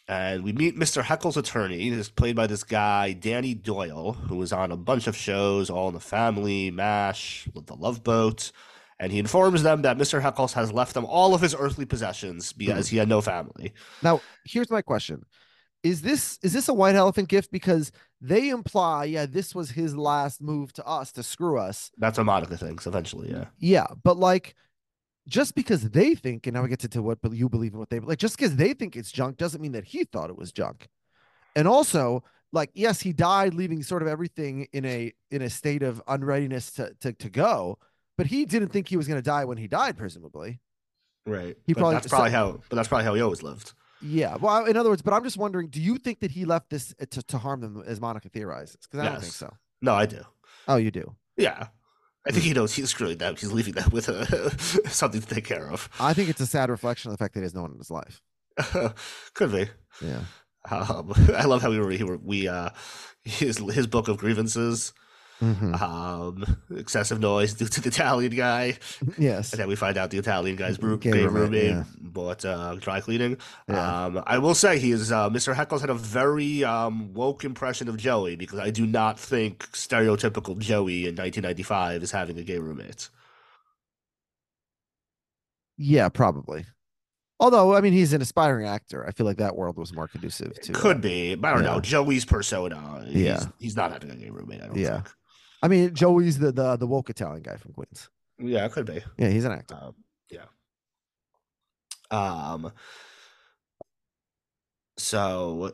[0.07, 1.03] and we meet Mr.
[1.03, 5.15] Heckle's attorney, is played by this guy Danny Doyle, who was on a bunch of
[5.15, 8.51] shows, All in the Family, MASH, The Love Boat.
[8.99, 10.21] And he informs them that Mr.
[10.21, 13.73] Heckles has left them all of his earthly possessions because he had no family.
[14.03, 15.23] Now, here's my question:
[15.83, 17.51] Is this is this a white elephant gift?
[17.51, 21.91] Because they imply, yeah, this was his last move to us to screw us.
[21.97, 23.45] That's what Monica thinks eventually, yeah.
[23.59, 24.55] Yeah, but like,
[25.27, 27.89] just because they think, and now we get to, to what you believe in what
[27.89, 30.51] they like, just because they think it's junk doesn't mean that he thought it was
[30.51, 30.89] junk.
[31.55, 35.83] And also, like, yes, he died, leaving sort of everything in a in a state
[35.83, 37.77] of unreadiness to to, to go.
[38.19, 40.59] But he didn't think he was going to die when he died, presumably.
[41.25, 41.55] Right.
[41.65, 43.71] He but probably- that's probably how but that's probably how he always lived.
[44.01, 44.35] Yeah.
[44.35, 46.93] Well, in other words, but I'm just wondering, do you think that he left this
[47.01, 48.75] uh, to, to harm them, as Monica theorizes?
[48.81, 49.53] Because I don't think so.
[49.81, 50.21] No, I do.
[50.67, 51.15] Oh, you do.
[51.37, 51.67] Yeah.
[52.27, 52.33] I Hmm.
[52.35, 53.35] think he knows he's screwing them.
[53.37, 54.51] He's leaving them with a,
[54.89, 55.87] something to take care of.
[55.99, 57.77] I think it's a sad reflection of the fact that he has no one in
[57.77, 58.21] his life.
[59.33, 59.67] Could be.
[60.05, 60.21] Yeah.
[60.69, 62.69] Um, I love how we were, he were we uh
[63.23, 64.93] his his book of grievances,
[65.41, 65.81] Mhm.
[65.81, 68.77] um, excessive noise due to the Italian guy,
[69.17, 69.53] Yes.
[69.53, 71.83] and then we find out the Italian guy's bro- Gay gay roommate, yeah.
[72.01, 73.37] bought uh, dry cleaning.
[73.69, 74.05] Yeah.
[74.05, 75.55] Um, I will say he is uh, Mr.
[75.55, 80.57] Heckles had a very um, woke impression of Joey because I do not think stereotypical
[80.59, 83.09] Joey in 1995 is having a gay roommate.
[85.77, 86.65] Yeah, probably.
[87.39, 89.07] Although, I mean, he's an aspiring actor.
[89.07, 90.73] I feel like that world was more conducive to.
[90.73, 91.71] uh, Could be, but I don't yeah.
[91.75, 91.79] know.
[91.79, 93.39] Joey's persona, he's, Yeah.
[93.59, 94.61] he's not having a gay roommate.
[94.61, 94.95] I don't Yeah.
[94.95, 95.09] think.
[95.61, 98.09] I mean, Joey's the the the woke Italian guy from Queens.
[98.37, 99.01] Yeah, it could be.
[99.17, 99.77] Yeah, he's an actor.
[99.81, 99.95] Um,
[100.29, 100.45] yeah.
[102.11, 102.71] Um.
[104.97, 105.73] So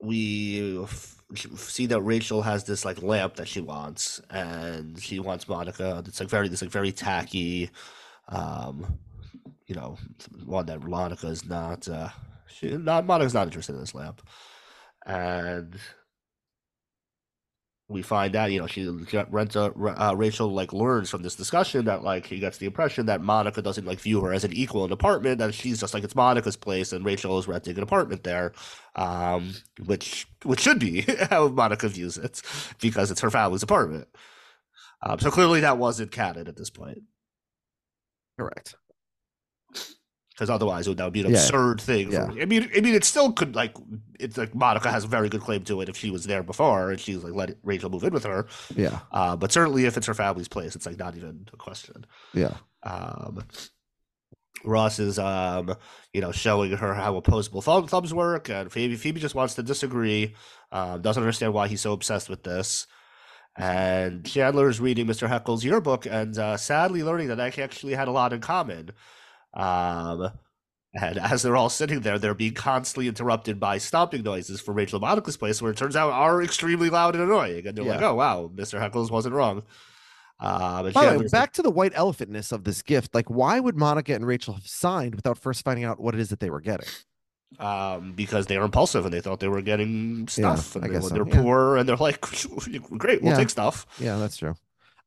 [0.00, 1.22] we f-
[1.56, 6.02] see that Rachel has this like lamp that she wants, and she wants Monica.
[6.06, 7.70] It's like very, this like very tacky,
[8.28, 8.98] um,
[9.66, 9.96] you know,
[10.44, 11.88] one that Monica is not.
[11.88, 12.10] Uh,
[12.46, 14.22] she not Monica's not interested in this lamp,
[15.06, 15.76] and
[17.94, 22.02] we find out, you know, she Renta, uh, Rachel like learns from this discussion that
[22.04, 24.90] like he gets the impression that Monica doesn't like view her as an equal in
[24.90, 28.24] the apartment, that she's just like it's Monica's place and Rachel is renting an apartment
[28.24, 28.52] there,
[28.96, 29.54] um,
[29.86, 32.42] which which should be how Monica views it
[32.80, 34.08] because it's her family's apartment.
[35.02, 37.02] Um, so clearly that wasn't canon at this point
[38.38, 38.74] Correct.
[40.34, 41.38] Because otherwise would, that would be an Yeah.
[41.38, 42.10] absurd thing.
[42.12, 42.26] Yeah.
[42.40, 43.74] I mean, I mean, it still could like
[44.18, 46.90] it's like Monica has a very good claim to it if she was there before
[46.90, 48.46] and she's like let Rachel move in with her.
[48.74, 49.00] Yeah.
[49.12, 52.04] Uh, but certainly if it's her family's place, it's like not even a question.
[52.32, 52.54] Yeah.
[52.82, 53.44] Um,
[54.64, 55.74] Ross is, um,
[56.14, 59.62] you know, showing her how opposable thumb, thumbs work, and Phoebe, Phoebe just wants to
[59.62, 60.34] disagree.
[60.72, 62.86] Um, doesn't understand why he's so obsessed with this.
[63.56, 65.28] And Chandler is reading Mr.
[65.28, 68.90] Heckle's yearbook and uh, sadly learning that they actually had a lot in common.
[69.54, 70.30] Um,
[70.96, 74.98] And as they're all sitting there, they're being constantly interrupted by stomping noises from Rachel
[74.98, 77.66] and Monica's place, where it turns out are extremely loud and annoying.
[77.66, 78.78] And they're like, "Oh wow, Mr.
[78.80, 79.64] Heckles wasn't wrong."
[80.38, 83.14] And By the way, back to the white elephantness of this gift.
[83.14, 86.28] Like, why would Monica and Rachel have signed without first finding out what it is
[86.28, 86.88] that they were getting?
[87.60, 90.74] um, because they were impulsive and they thought they were getting stuff.
[90.76, 91.42] and I they, guess so, they're yeah.
[91.42, 92.20] poor and they're like,
[92.98, 93.36] "Great, we'll Yeah.
[93.36, 94.54] take stuff." Yeah, that's true.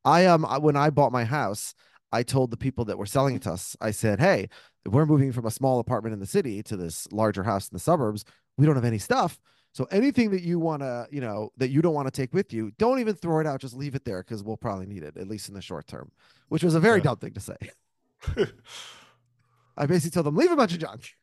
[0.05, 1.75] I um when I bought my house,
[2.11, 4.49] I told the people that were selling it to us, I said, "Hey,
[4.85, 7.79] we're moving from a small apartment in the city to this larger house in the
[7.79, 8.23] suburbs.
[8.57, 9.39] We don't have any stuff.
[9.73, 12.51] So anything that you want to, you know, that you don't want to take with
[12.53, 13.59] you, don't even throw it out.
[13.59, 16.11] Just leave it there because we'll probably need it at least in the short term."
[16.47, 17.03] Which was a very Yeah.
[17.03, 17.57] dumb thing to say.
[19.77, 21.13] I basically told them, "Leave a bunch of junk,"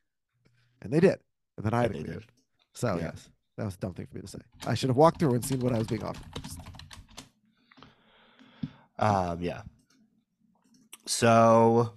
[0.83, 1.19] and they did.
[1.57, 2.27] And then I had And to they did.
[2.75, 3.05] So Yeah.
[3.05, 4.39] yes, that was a dumb thing for me to say.
[4.67, 6.27] I should have walked through and seen what I was being offered.
[8.99, 9.63] Um, yeah.
[11.07, 11.93] So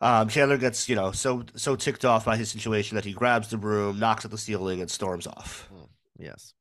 [0.00, 3.48] um, Chandler gets, you know, so so ticked off by his situation that he grabs
[3.48, 5.70] the broom, knocks at the ceiling, and storms off.
[6.18, 6.54] Yes.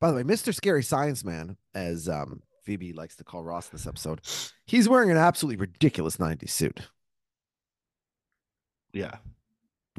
[0.00, 0.54] By the way, Mr.
[0.54, 4.20] Scary Science Man, as um, Phoebe likes to call Ross in this episode,
[4.66, 6.80] he's wearing an absolutely ridiculous 90s suit.
[8.92, 9.16] Yeah,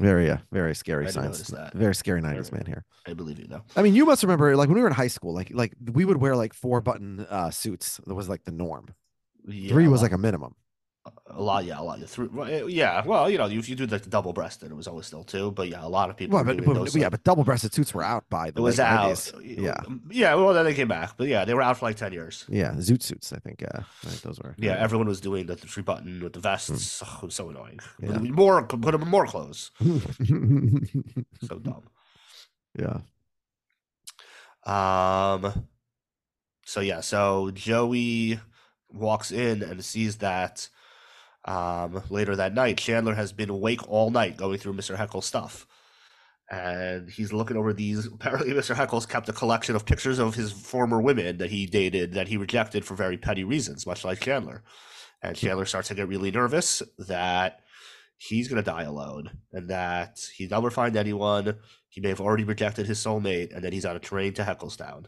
[0.00, 1.48] Very, uh, very scary science.
[1.48, 1.74] that.
[1.74, 2.84] Very scary 90s Very- man here.
[3.06, 3.62] I believe you though.
[3.76, 6.06] I mean, you must remember, like when we were in high school, like like we
[6.06, 8.00] would wear like four button uh, suits.
[8.06, 8.88] That was like the norm.
[9.46, 10.54] Yeah, Three was like a minimum.
[11.30, 11.64] a lot.
[11.64, 12.00] Yeah, a lot.
[12.08, 15.06] Three, eh, yeah, well, you know, if you do the double breasted, it was always
[15.06, 15.52] still two.
[15.52, 16.34] But yeah, a lot of people.
[16.34, 19.10] Well, but, but- yeah, but double breasted suits were out by the it was out.
[19.12, 19.62] 90s.
[19.62, 19.80] Yeah.
[20.10, 20.34] yeah.
[20.34, 22.44] Well, then they came back, but yeah, they were out for like ten years.
[22.48, 23.32] Yeah, zoot suits.
[23.32, 23.62] I think.
[23.62, 24.56] Uh, think those were.
[24.58, 27.02] Yeah, everyone was doing the three button with the vests.
[27.06, 27.78] Oh, it was so annoying.
[28.02, 28.18] Yeah.
[28.18, 29.70] More, put them in more clothes.
[31.46, 31.84] So dumb.
[32.76, 32.98] yeah.
[34.64, 35.66] Um.
[36.64, 38.40] So yeah, so Joey
[38.98, 40.68] walks in and sees that
[41.46, 44.96] um, later that night, Chandler has been awake all night going through Mr.
[44.96, 45.66] Heckle's stuff.
[46.50, 48.06] And he's looking over these.
[48.12, 48.74] Apparently, Mr.
[48.74, 52.36] Heckle's kept a collection of pictures of his former women that he dated that he
[52.36, 54.62] rejected for very petty reasons, much like Chandler.
[55.22, 57.60] And Chandler starts to get really nervous that
[58.18, 61.56] he's going to die alone and that he'll never find anyone.
[61.88, 65.06] He may have already rejected his soulmate and then he's on a train to Hecklestown.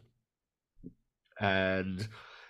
[1.40, 2.09] And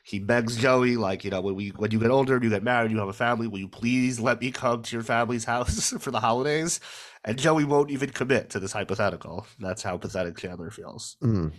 [0.09, 2.63] he begs Joey, like, you know, when we when you get older, and you get
[2.63, 5.91] married, you have a family, will you please let me come to your family's house
[6.01, 6.81] for the holidays?
[7.25, 9.47] And Joey won't even commit to this hypothetical.
[9.59, 11.19] That's how pathetic Chandler feels.
[11.23, 11.53] Mm.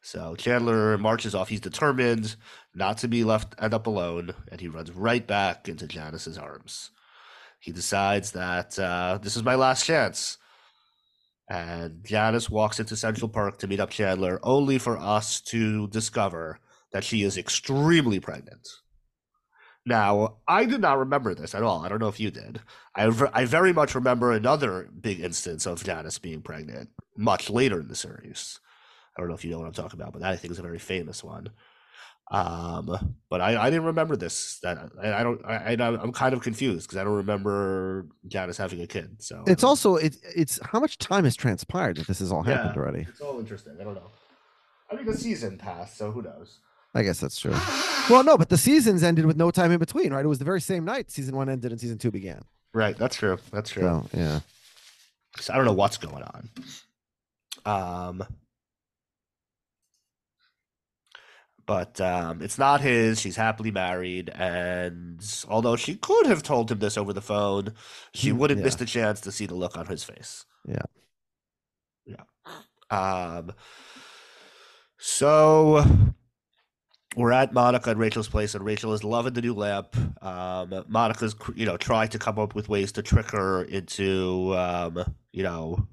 [0.00, 1.50] So Chandler marches off.
[1.50, 2.34] He's determined
[2.74, 6.92] not to be left end up alone, and he runs right back into Janice's arms.
[7.60, 10.38] He decides that uh, this is my last chance.
[11.46, 16.58] And Janice walks into Central Park to meet up Chandler, only for us to discover
[16.92, 18.66] that she is extremely pregnant.
[19.84, 21.84] Now, I did not remember this at all.
[21.84, 22.60] I don't know if you did.
[22.94, 27.88] I, I very much remember another big instance of Janice being pregnant much later in
[27.88, 28.60] the series.
[29.16, 30.58] I don't know if you know what I'm talking about, but that I think is
[30.60, 31.50] a very famous one.
[32.30, 34.58] Um, but I, I didn't remember this.
[34.62, 35.44] That I, I don't.
[35.44, 39.22] I, I I'm kind of confused because I don't remember Janice having a kid.
[39.22, 42.72] So It's also it, it's how much time has transpired that this has all happened
[42.74, 42.80] Yeah.
[42.80, 43.06] already.
[43.08, 43.76] it's all interesting.
[43.78, 44.10] I don't know.
[44.90, 46.60] I mean, the season passed, so who knows?
[46.94, 47.54] I guess that's true.
[48.10, 50.24] Well, no, but the seasons ended with no time in between, right?
[50.24, 52.42] It was the very same night season one ended and season two began.
[52.74, 52.96] Right.
[52.96, 53.38] That's true.
[53.50, 53.82] That's true.
[53.82, 54.40] So yeah.
[55.38, 56.48] So I don't know what's going on.
[57.64, 58.24] Um,
[61.64, 63.20] but um, it's not his.
[63.20, 67.72] She's happily married, and although she could have told him this over the phone,
[68.14, 68.64] she Mm, wouldn't yeah.
[68.64, 70.44] miss the chance to see the look on his face.
[70.66, 70.82] Yeah.
[72.04, 72.24] Yeah.
[72.90, 73.52] Um.
[74.98, 75.84] So
[77.16, 79.94] we're at Monica and Rachel's place, and Rachel is loving the new lamp.
[80.24, 85.04] Um, Monica's, you know, trying to come up with ways to trick her into, um,
[85.32, 85.86] you know,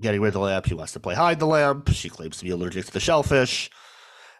[0.00, 0.66] getting rid of the lamp.
[0.66, 1.88] She wants to play hide the lamp.
[1.92, 3.70] She claims to be allergic to the shellfish.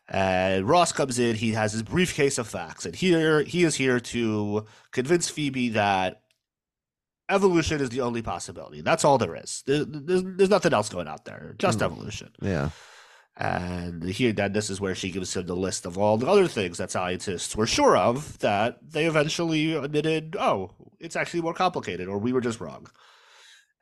[0.09, 1.35] And Ross comes in.
[1.35, 6.22] He has his briefcase of facts, and here he is here to convince Phoebe that
[7.28, 8.82] evolution is the only possibility.
[8.82, 9.64] That's all there is.
[9.66, 11.54] There- There's, there's nothing else going out there.
[11.59, 11.87] Just Hmm.
[11.87, 12.30] evolution.
[12.40, 12.70] Yeah.
[13.38, 16.49] And here, then, this is where she gives him the list of all the other
[16.49, 20.70] things that scientists were sure of that they eventually admitted, oh,
[21.01, 22.87] it's actually more complicated, or we were just wrong.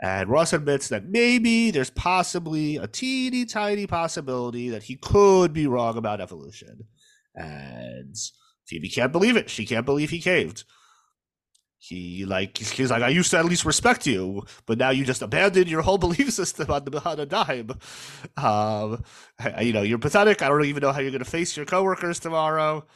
[0.03, 5.69] And Ross admits that maybe there's possibly a teeny tiny possibility that he could be
[5.69, 6.89] wrong about evolution.
[7.37, 8.17] And
[8.67, 9.49] Phoebe can't believe it.
[9.51, 10.65] She can't believe he caved.
[11.87, 15.21] He like he's like I used to at least respect you, but now you just
[15.21, 17.73] abandoned your whole belief system on the on a dime.
[18.39, 19.05] Um,
[19.61, 20.41] you know you're pathetic.
[20.41, 22.87] I don't even know how you're going to face your coworkers tomorrow.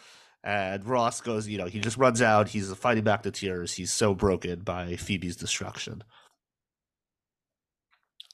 [0.42, 2.48] And Ross goes, you know, he just runs out.
[2.48, 3.74] He's fighting back the tears.
[3.74, 6.02] He's so broken by Phoebe's destruction.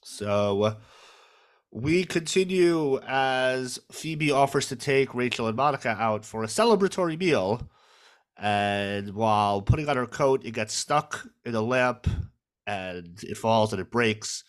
[0.05, 0.77] So
[1.73, 7.69] we continue as Phoebe offers to take Rachel and Monica out for a celebratory meal.
[8.37, 12.07] And while putting on her coat, it gets stuck in a lamp
[12.67, 14.45] and it falls and it breaks.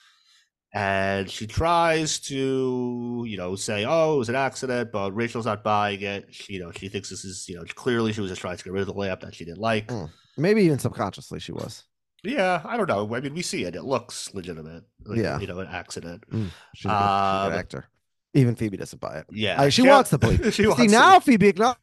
[0.73, 5.63] And she tries to, you know, say, "Oh, it was an accident," but Rachel's not
[5.63, 6.33] buying it.
[6.33, 8.63] She, you know, she thinks this is, you know, clearly she was just trying to
[8.63, 9.87] get rid of the lamp that she didn't like.
[9.87, 10.09] Mm.
[10.37, 11.85] Maybe even subconsciously she was.
[12.25, 13.15] Yeah, I don't know.
[13.15, 14.83] I mean, we see it; it looks legitimate.
[15.05, 15.39] Like, Yeah.
[15.39, 16.25] you know, an accident.
[16.29, 16.49] Mm.
[16.73, 17.85] She's, a good, she's a good Um, actor.
[18.33, 19.27] Even Phoebe doesn't buy it.
[19.31, 19.91] Yeah, Uh, she Yeah.
[19.95, 20.43] wants to believe.
[20.53, 21.77] she See wants to- now, Phoebe, acknow-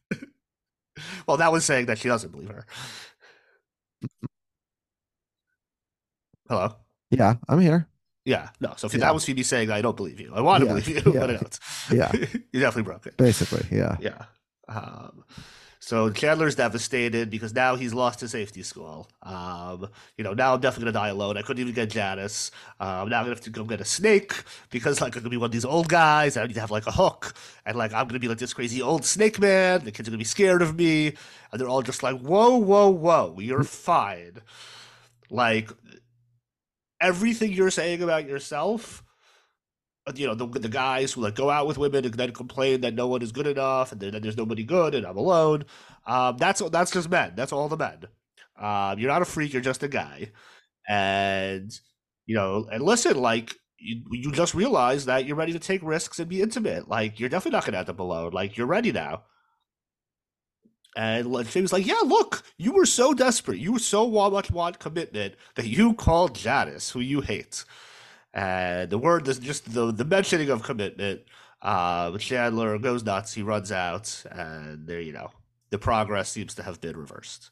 [1.27, 2.65] Well, that was saying that she doesn't believe her.
[6.49, 6.75] Hello.
[7.09, 7.87] Yeah, I'm here.
[8.25, 8.73] Yeah, no.
[8.77, 8.99] So if Yeah.
[9.01, 11.19] that was Phoebe saying, "I don't believe you," I want to Yeah, believe you, yeah,
[11.19, 11.59] but I don't.
[11.91, 12.11] yeah.
[12.51, 13.17] you definitely broke it.
[13.17, 13.97] Basically, yeah.
[13.99, 14.25] Yeah.
[14.67, 15.23] Um,
[15.85, 19.09] so Chandler's devastated because now he's lost his safety school.
[19.21, 21.35] Um, you know, now I'm definitely gonna die alone.
[21.35, 22.51] I couldn't even get Janice.
[22.79, 24.31] Um, now I'm gonna have to go get a snake
[24.69, 26.37] because like I'm gonna be one of these old guys.
[26.37, 27.33] I need to have like a hook,
[27.65, 29.83] and like I'm gonna be like this crazy old snake man.
[29.83, 31.07] The kids are gonna be scared of me,
[31.51, 33.39] and they're all just like, "Whoa, whoa, whoa!
[33.41, 34.37] You're fine."
[35.29, 35.69] Like
[37.01, 39.03] everything you're saying about yourself
[40.15, 42.93] you know the, the guys who like go out with women and then complain that
[42.93, 45.65] no one is good enough and then there's nobody good and I'm alone.
[46.05, 47.33] Um, that's that's just men.
[47.35, 48.05] That's all the men.
[48.59, 49.53] Um, you're not a freak.
[49.53, 50.31] You're just a guy,
[50.87, 51.71] and
[52.25, 52.67] you know.
[52.71, 56.41] And listen, like you, you just realize that you're ready to take risks and be
[56.41, 56.87] intimate.
[56.89, 58.31] Like you're definitely not gonna end up alone.
[58.33, 59.23] Like you're ready now.
[60.95, 63.57] And was like, "Yeah, look, you were so desperate.
[63.59, 67.65] You were so want want commitment that you called Janice, who you hate."
[68.33, 71.21] And the word is just the the mentioning of commitment.
[71.61, 73.33] Uh, Chandler goes nuts.
[73.33, 75.31] He runs out, and there you know
[75.69, 77.51] the progress seems to have been reversed.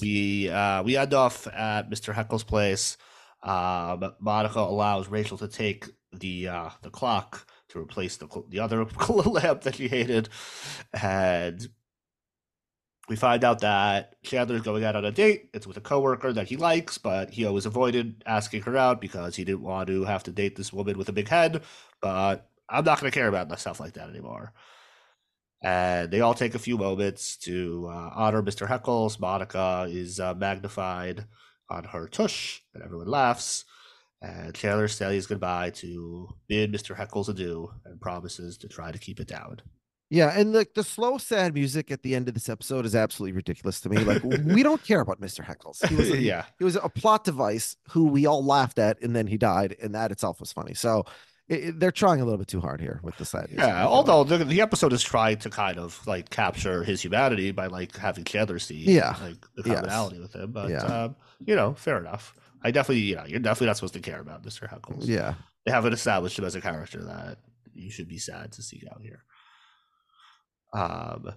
[0.00, 2.14] We uh, we end off at Mr.
[2.14, 2.96] Heckle's place.
[3.42, 8.84] Um, Monica allows Rachel to take the uh, the clock to replace the the other
[9.08, 10.28] lamp that she hated,
[10.92, 11.68] and
[13.08, 15.48] we find out that Chandler's going out on a date.
[15.54, 19.34] It's with a coworker that he likes, but he always avoided asking her out because
[19.34, 21.62] he didn't want to have to date this woman with a big head.
[22.02, 24.52] But I'm not going to care about stuff like that anymore.
[25.62, 28.68] And they all take a few moments to uh, honor Mr.
[28.68, 29.18] Heckles.
[29.18, 31.24] Monica is uh, magnified
[31.70, 33.64] on her tush, and everyone laughs.
[34.20, 36.96] And Chandler says goodbye to bid Mr.
[36.96, 39.62] Heckles adieu and promises to try to keep it down.
[40.10, 43.32] Yeah, and the the slow, sad music at the end of this episode is absolutely
[43.36, 43.98] ridiculous to me.
[43.98, 45.44] Like, we don't care about Mr.
[45.44, 45.86] Heckles.
[45.86, 46.44] He was a, yeah.
[46.58, 49.94] he was a plot device who we all laughed at, and then he died, and
[49.94, 50.72] that itself was funny.
[50.72, 51.04] So
[51.48, 53.58] it, they're trying a little bit too hard here with the sad music.
[53.66, 57.66] Yeah, although the, the episode is trying to kind of like capture his humanity by
[57.66, 59.14] like having Chandler see Yeah.
[59.22, 60.10] like the Yes.
[60.12, 60.52] with him.
[60.52, 60.78] But Yeah.
[60.84, 62.34] um, you know, fair enough.
[62.62, 64.68] I definitely, you know, you're definitely not supposed to care about Mr.
[64.68, 65.06] Heckles.
[65.06, 67.38] yeah, They haven't established him as a character that
[67.74, 69.22] you should be sad to see out here.
[70.72, 71.32] Um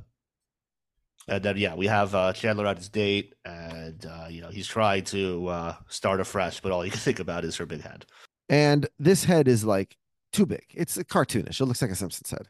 [1.27, 4.67] and then yeah, we have uh, Chandler at his date, and uh, you know he's
[4.67, 8.05] trying to uh, start afresh, but all you can think about is her big head.
[8.49, 9.95] and this head is like
[10.33, 10.65] too big.
[10.73, 11.61] It's cartoonish.
[11.61, 12.47] It looks like a Simpsons head.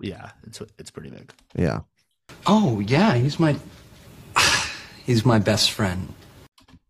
[0.00, 1.32] Yeah, it's it's pretty big.
[1.54, 1.80] Yeah.
[2.46, 3.56] Oh, yeah, he's my.
[5.06, 6.14] He's my best friend.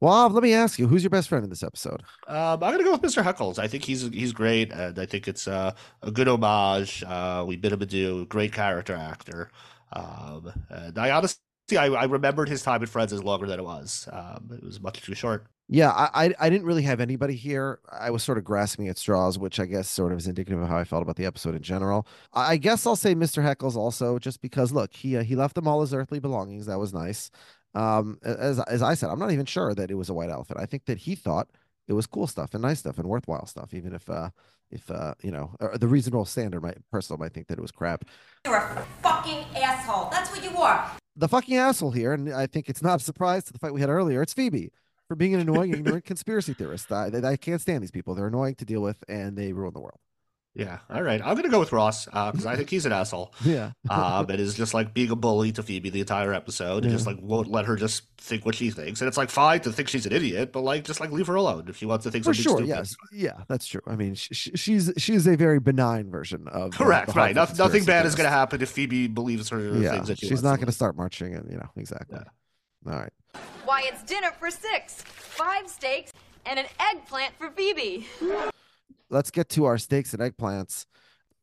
[0.03, 2.03] Well, let me ask you, who's your best friend in this episode?
[2.27, 3.23] Um, I'm gonna go with Mr.
[3.23, 3.61] Heckles.
[3.61, 7.05] I think he's he's great, and I think it's uh, a good homage.
[7.05, 8.27] Uh, we bid him adieu.
[8.27, 9.53] Great character actor.
[9.93, 11.39] Um, and I honestly,
[11.79, 14.09] I, I remembered his time at Friends as longer than it was.
[14.11, 15.47] Um, it was much too short.
[15.69, 17.79] Yeah, I, I I didn't really have anybody here.
[17.89, 20.69] I was sort of grasping at straws, which I guess sort of is indicative of
[20.69, 22.09] how I felt about the episode in general.
[22.33, 23.41] I I guess I'll say Mr.
[23.41, 26.67] Heckles also, just because look, he uh, he left them all his earthly belongings.
[26.67, 27.31] That was nice.
[27.75, 30.61] Um, as as I said, I'm not even sure that it was a white elephant.
[30.61, 31.49] I think that he thought
[31.89, 34.31] it was cool stuff and nice stuff and worthwhile stuff, even if uh
[34.71, 38.05] if uh you know the reasonable standard might personal might think that it was crap.
[38.45, 40.11] You're a fucking asshole.
[40.11, 40.91] That's what you are.
[41.17, 43.81] The fucking asshole here, and I think it's not a surprise to the fight we
[43.81, 44.23] had earlier.
[44.23, 44.71] It's Phoebe
[45.09, 46.91] for being an annoying, ignorant conspiracy theorist.
[46.91, 48.15] I, I can't stand these people.
[48.15, 49.99] They're annoying to deal with, and they ruin the world.
[50.55, 50.81] Yeah.
[50.91, 51.21] All right.
[51.25, 53.33] I'm gonna go with Ross because I think he's an asshole.
[53.45, 53.73] Yeah.
[53.89, 57.07] Um, and is just like being a bully to Phoebe the entire episode, and just
[57.07, 59.01] like won't let her just think what she thinks.
[59.01, 61.37] And it's like fine to think she's an idiot, but like just like leave her
[61.37, 62.69] alone if she wants to think For something sure, stupid.
[62.69, 63.81] yes, yeah, that's true.
[63.87, 67.07] I mean, sh- sh- she's she's a very benign version of uh, Correct.
[67.09, 67.35] the Right.
[67.35, 70.33] Nothing, nothing bad is gonna happen if Phoebe believes her Yeah, things that she she's
[70.33, 72.19] wants not going to start marching, and you know exactly.
[72.87, 73.13] All right.
[73.65, 76.13] Why, it's dinner for six, five steaks,
[76.45, 78.07] and an eggplant for Phoebe.
[79.13, 80.87] let's get to our steaks and eggplants.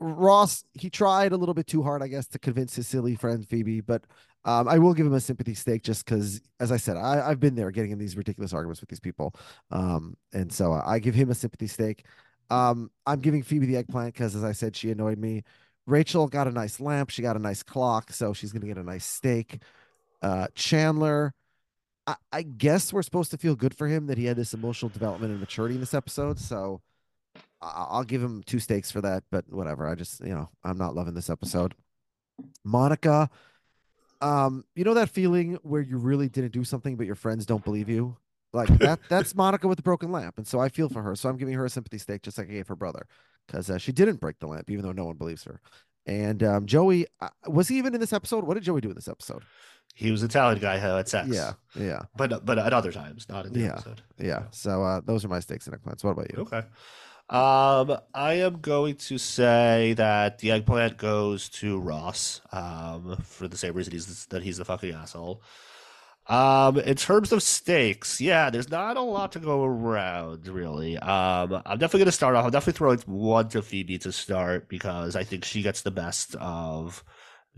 [0.01, 3.47] Ross, he tried a little bit too hard, I guess, to convince his silly friend
[3.47, 4.03] Phoebe, but
[4.45, 7.39] um, I will give him a sympathy steak just because, as I said, I, I've
[7.39, 9.36] been there getting in these ridiculous arguments with these people.
[9.72, 12.05] Um, and so I give him a sympathy steak.
[12.49, 15.43] Um, I'm giving Phoebe the eggplant because, as I said, she annoyed me.
[15.86, 17.09] Rachel got a nice lamp.
[17.09, 19.61] She got a nice clock, so she's going to get a nice steak.
[20.22, 21.34] Uh, Chandler,
[22.07, 24.89] I, I guess we're supposed to feel good for him that he had this emotional
[24.89, 26.39] development and maturity in this episode.
[26.39, 26.82] So
[27.61, 29.88] I'll give him two steaks for that, but whatever.
[29.88, 31.75] I just, you know, I'm not loving this episode.
[32.63, 33.30] Monica,
[34.21, 37.63] um, you know that feeling where you really didn't do something, but your friends don't
[37.63, 38.17] believe you?
[38.53, 40.38] Like that, that's Monica with the broken lamp.
[40.38, 41.15] And so I feel for her.
[41.15, 43.07] So I'm giving her a sympathy steak, just like I gave her brother,
[43.47, 45.59] because uh, she didn't break the lamp, even though no one believes her.
[46.05, 48.43] And um, Joey, uh, was he even in this episode?
[48.45, 49.43] What did Joey do in this episode?
[49.93, 51.27] He was a talented guy who had sex.
[51.30, 53.73] Yeah, yeah, But but at other times, not in the Yeah.
[53.73, 54.01] episode.
[54.17, 54.43] yeah.
[54.51, 56.03] So uh, those are my steaks and eggplants.
[56.05, 56.43] What about you?
[56.43, 56.63] Okay.
[57.30, 62.41] Um, I am going to say that the eggplant goes to Ross.
[62.51, 65.43] Um, for the same reason he's that he's the fucking asshole.
[66.25, 70.97] Um, in terms of steaks, yeah, there's not a lot to go around really.
[70.97, 72.45] Um, I'm definitely gonna start off.
[72.45, 76.36] I'm definitely throwing one to Phoebe to start because I think she gets the best
[76.36, 77.03] of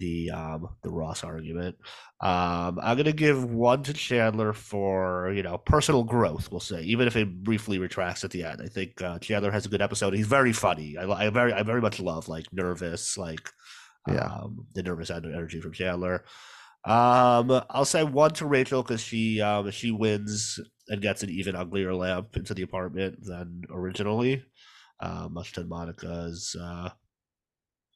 [0.02, 1.78] the um the Ross argument.
[2.22, 6.52] Um, I'm gonna give one to Chandler for you know personal growth.
[6.52, 8.62] We'll say, even if it briefly retracts at the end.
[8.64, 10.14] I think uh, Chandler has a good episode.
[10.14, 10.98] He's very funny.
[10.98, 13.50] I, I very I very much love like nervous like
[14.08, 14.26] Yeah.
[14.26, 16.24] um, the nervous energy from Chandler.
[16.84, 21.56] Um, I'll say one to Rachel because she um she wins and gets an even
[21.56, 24.44] uglier lamp into the apartment than originally,
[25.00, 26.90] uh, much to Monica's uh,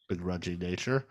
[0.07, 1.07] begrudging nature.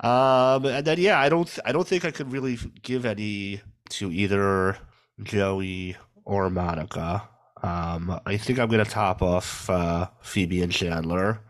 [0.00, 3.60] Um, and then yeah, I don't th- I don't think I could really give any
[3.90, 4.78] to either
[5.22, 7.28] Joey or Monica.
[7.62, 11.40] Um, I think I'm gonna top off uh, Phoebe and Chandler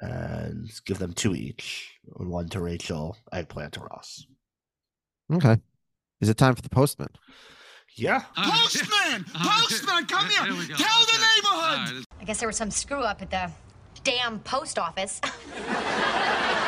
[0.00, 1.88] and give them two each.
[2.04, 4.26] One to Rachel, eggplant to Ross.
[5.32, 5.56] Okay.
[6.20, 7.08] Is it time for the postman?
[7.94, 8.22] Yeah.
[8.36, 9.24] Postman!
[9.34, 10.44] Postman, come here!
[10.76, 12.04] Tell the neighborhood!
[12.20, 13.50] I guess there was some screw up at the
[14.02, 15.20] damn post office.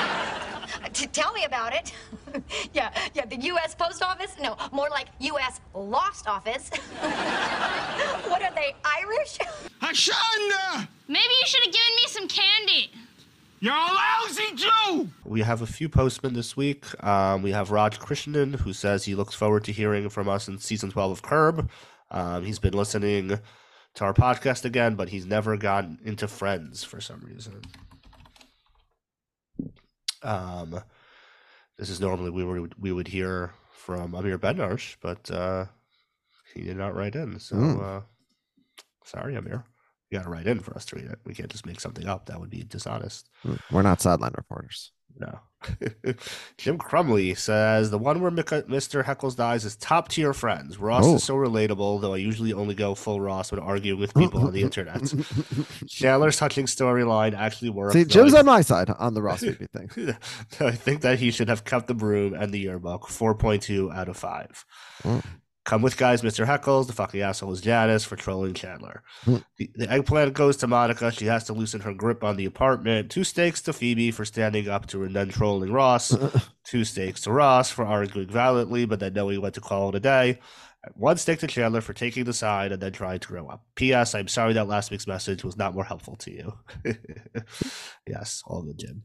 [0.93, 1.93] T- tell me about it.
[2.72, 3.75] yeah, yeah, the U.S.
[3.75, 4.35] Post Office?
[4.41, 5.61] No, more like U.S.
[5.75, 6.70] Lost Office.
[8.29, 9.39] what are they, Irish?
[9.83, 10.89] Hashanda!
[11.09, 12.91] Maybe you should have given me some candy.
[13.61, 15.09] You're a lousy Jew!
[15.25, 16.85] We have a few postmen this week.
[17.03, 20.59] Um, we have Raj Krishnan, who says he looks forward to hearing from us in
[20.59, 21.70] season 12 of Curb.
[22.11, 23.39] Um, he's been listening
[23.95, 27.62] to our podcast again, but he's never gotten into Friends for some reason.
[30.25, 30.81] Um,
[31.79, 35.66] this is normally we would we would hear from Amir Benarsh, but uh,
[36.55, 37.39] he did not write in.
[37.39, 37.81] So Hmm.
[37.81, 38.01] uh,
[39.05, 39.64] sorry, Amir.
[40.11, 41.18] You got to write in for us to read it.
[41.25, 42.27] We can't just make something up.
[42.27, 43.29] That would be dishonest.
[43.45, 44.93] Mm, We're not sideline reporters.
[45.19, 45.39] No.
[46.59, 49.03] Jim Crumley says the one where Mr.
[49.03, 50.77] Heckles dies is top tier friends.
[50.79, 51.15] Ross Oh.
[51.15, 54.53] is so relatable, though I usually only go full Ross when arguing with people on
[54.53, 55.01] the internet.
[55.89, 57.95] Chandler's touching storyline actually works.
[57.95, 60.17] See, Jim's I- on my side on the Ross Phoebe thing.
[60.61, 63.03] I think that he should have kept the broom and the yearbook.
[63.09, 64.65] 4.2 out of 5.
[65.05, 65.25] Mm.
[65.65, 66.47] Come with guys, Mr.
[66.47, 66.87] Heckles.
[66.87, 69.03] The fucking asshole is Janice for trolling Chandler.
[69.25, 69.43] Mm.
[69.57, 71.11] The, the eggplant goes to Monica.
[71.11, 73.11] She has to loosen her grip on the apartment.
[73.11, 76.15] Two steaks to Phoebe for standing up to and then trolling Ross.
[76.65, 80.01] Two steaks to Ross for arguing valiantly, but then knowing when to call it a
[80.01, 80.39] day.
[80.97, 83.65] One steak to Chandler for taking the side and then trying to grow up.
[83.75, 84.15] P.S.
[84.15, 86.53] I'm sorry that last week's message was not more helpful to you.
[88.07, 89.03] yes, all good, Jim.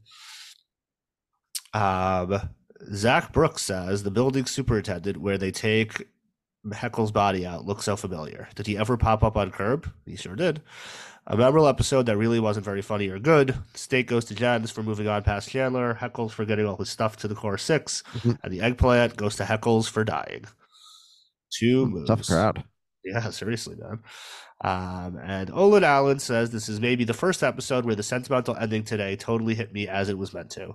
[1.72, 2.50] Um,
[2.94, 6.06] Zach Brooks says the building superintendent where they take
[6.72, 8.48] Heckle's body out looks so familiar.
[8.54, 9.90] Did he ever pop up on Curb?
[10.04, 10.60] He sure did.
[11.26, 13.54] A memorable episode that really wasn't very funny or good.
[13.74, 15.94] Steak goes to Janice for moving on past Chandler.
[15.94, 18.02] Heckles for getting all his stuff to the core 6
[18.42, 20.44] and the eggplant goes to Heckles for dying.
[21.52, 22.08] Two moves.
[22.08, 22.64] Tough crowd.
[23.04, 24.00] Yeah, seriously, man.
[24.62, 28.84] Um, and Olin Allen says this is maybe the first episode where the sentimental ending
[28.84, 30.74] today totally hit me as it was meant to.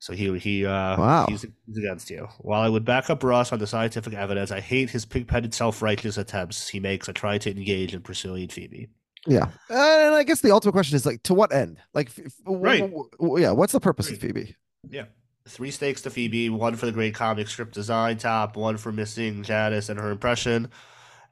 [0.00, 1.26] So he he uh Wow.
[1.28, 2.26] he's, he's against you.
[2.38, 6.16] While I would back up Ross on the scientific evidence, I hate his pig-headed self-righteous
[6.16, 8.88] attempts he makes at trying to engage in pursuing Phoebe.
[9.26, 9.48] Yeah.
[9.68, 11.76] And I guess the ultimate question is like, to what end?
[11.92, 12.80] Like, f- f- w- Right.
[12.80, 13.50] w- w- yeah.
[13.50, 14.56] What's the purpose of Phoebe?
[14.88, 15.04] Yeah.
[15.46, 19.42] Three steaks to Phoebe, one for the great comic strip design top, one for missing
[19.42, 20.70] Janice and her impression,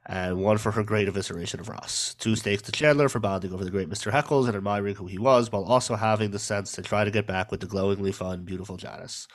[0.09, 2.15] and one for her great evisceration of Ross.
[2.17, 4.11] Two steaks to Chandler for bonding over the great Mr.
[4.11, 7.27] Heckles and admiring who he was, while also having the sense to try to get
[7.27, 9.27] back with the glowingly fun, beautiful Janice.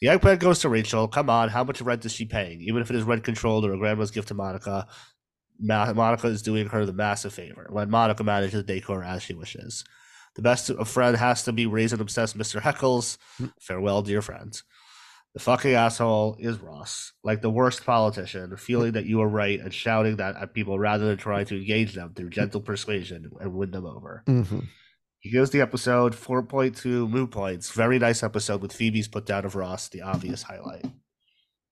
[0.00, 1.06] The eggplant goes to Rachel.
[1.06, 2.60] Come on, how much rent is she paying?
[2.60, 4.88] Even if it is rent controlled or a grandma's gift to Monica,
[5.60, 7.68] Ma- Monica is doing her the massive favor.
[7.70, 9.84] Let Monica manage the decor as she wishes.
[10.34, 12.60] The best a friend has to be raisin obsessed Mr.
[12.60, 13.16] Heckles.
[13.38, 13.46] Hmm.
[13.60, 14.64] Farewell, dear friends.
[15.34, 19.72] The fucking asshole is Ross, like the worst politician, feeling that you are right and
[19.72, 23.70] shouting that at people rather than trying to engage them through gentle persuasion and win
[23.70, 24.24] them over.
[24.26, 24.66] Mhm.
[25.20, 27.70] He gives the episode 4.2 moo points.
[27.70, 30.86] Very nice episode with Phoebe's put down of Ross, the obvious highlight.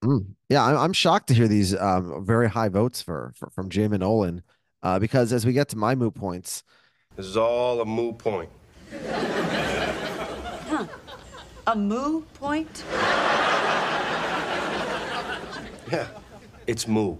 [0.04, 0.34] Mm.
[0.48, 3.92] Yeah, I'm, I'm shocked to hear these um, very high votes for, for from Jim
[3.92, 4.42] and Olin,
[4.84, 6.62] uh, because as we get to my moot points,
[7.16, 8.50] This is all a moot point.
[10.68, 10.86] Huh.
[11.66, 12.84] A moo point?
[15.90, 16.06] Yeah,
[16.66, 17.16] it's moo.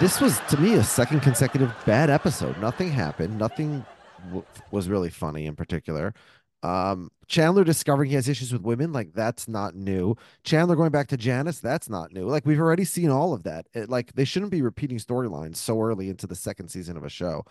[0.00, 2.58] this was to me a second consecutive bad episode.
[2.60, 3.38] Nothing happened.
[3.38, 3.84] Nothing
[4.26, 6.14] w- was really funny in particular.
[6.62, 10.16] Um, Chandler discovering he has issues with women, like that's not new.
[10.44, 12.26] Chandler going back to Janice, that's not new.
[12.26, 13.66] Like we've already seen all of that.
[13.74, 17.08] It, like they shouldn't be repeating storylines so early into the second season of a
[17.08, 17.44] show.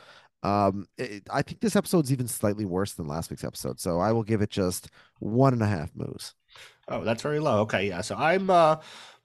[0.44, 4.12] Um, it, I think this episode's even slightly worse than last week's episode, so I
[4.12, 4.90] will give it just
[5.20, 6.36] one and a half moves.
[6.90, 7.62] Oh, that's very low.
[7.62, 8.02] Okay, yeah.
[8.02, 8.78] So I'm uh,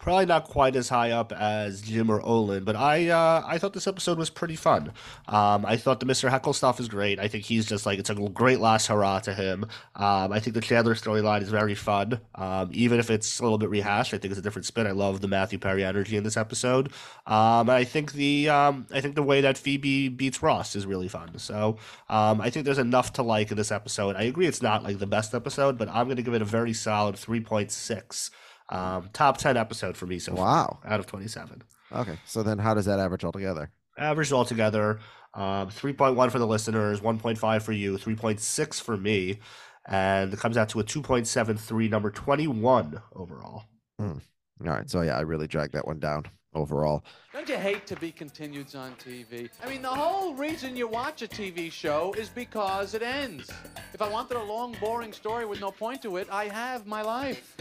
[0.03, 3.72] probably not quite as high up as Jim or Olin, but I uh, I thought
[3.72, 4.92] this episode was pretty fun.
[5.28, 6.28] Um, I thought the Mr.
[6.28, 7.18] Heckle stuff is great.
[7.20, 9.64] I think he's just like it's a great last hurrah to him.
[9.94, 13.59] Um, I think the Chandler storyline is very fun, um, even if it's a little
[13.59, 14.12] bit rehashed.
[14.12, 14.86] I think it's a different spin.
[14.86, 16.88] I love the Matthew Perry energy in this episode.
[17.26, 21.09] Um, I think the um, I think the way that Phoebe beats Ross is really
[21.09, 21.38] fun.
[21.38, 21.78] So
[22.11, 24.16] um, I think there's enough to like in this episode.
[24.16, 26.44] I agree it's not like the best episode, but I'm going to give it a
[26.44, 28.30] very solid 3.6.
[28.73, 30.79] Um, top 10 episode for me so Wow.
[30.83, 31.62] far out of 27.
[31.93, 33.70] Okay, so then how does that average altogether?
[33.99, 34.99] Average altogether,
[35.35, 39.41] um, 3.1 for the listeners, 1.5 for you, 3.6 for me,
[39.87, 43.64] and it comes out to a 2.73, number 21 overall.
[43.99, 44.18] Hmm.
[44.64, 47.03] All right, so yeah, I really dragged that one down overall.
[47.32, 49.48] Don't you hate to be continueds on TV?
[49.64, 53.50] I mean, the whole reason you watch a TV show is because it ends.
[53.94, 57.03] If I wanted a long, boring story with no point to it, I have my
[57.03, 57.57] life.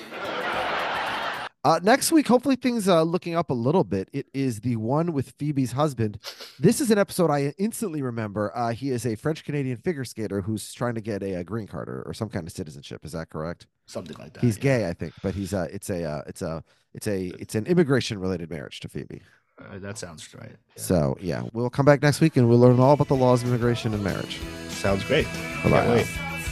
[1.63, 4.09] Uh, next week, hopefully things uh looking up a little bit.
[4.13, 6.17] It is the one with Phoebe's husband.
[6.59, 8.51] This is an episode I instantly remember.
[8.55, 11.67] Uh, he is a French Canadian figure skater who's trying to get a, uh green
[11.67, 13.05] card or, or some kind of citizenship.
[13.05, 13.67] Is that correct?
[13.85, 14.43] Something like that.
[14.43, 17.53] He's gay, I think, but he's uh, it's a, uh, it's a, it's a, it's
[17.55, 19.21] an immigration related marriage to Phoebe.
[19.59, 20.55] Uh, that sounds right.
[20.77, 23.49] So yeah, we'll come back next week and we'll learn all about the laws of
[23.49, 24.39] immigration and marriage.
[24.69, 25.27] Sounds great.
[25.63, 25.89] Bye-bye.
[25.89, 26.07] Wait.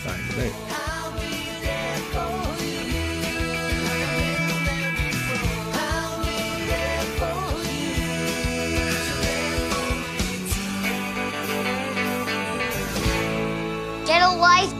[0.05, 0.68] Bye.
[14.49, 14.78] Good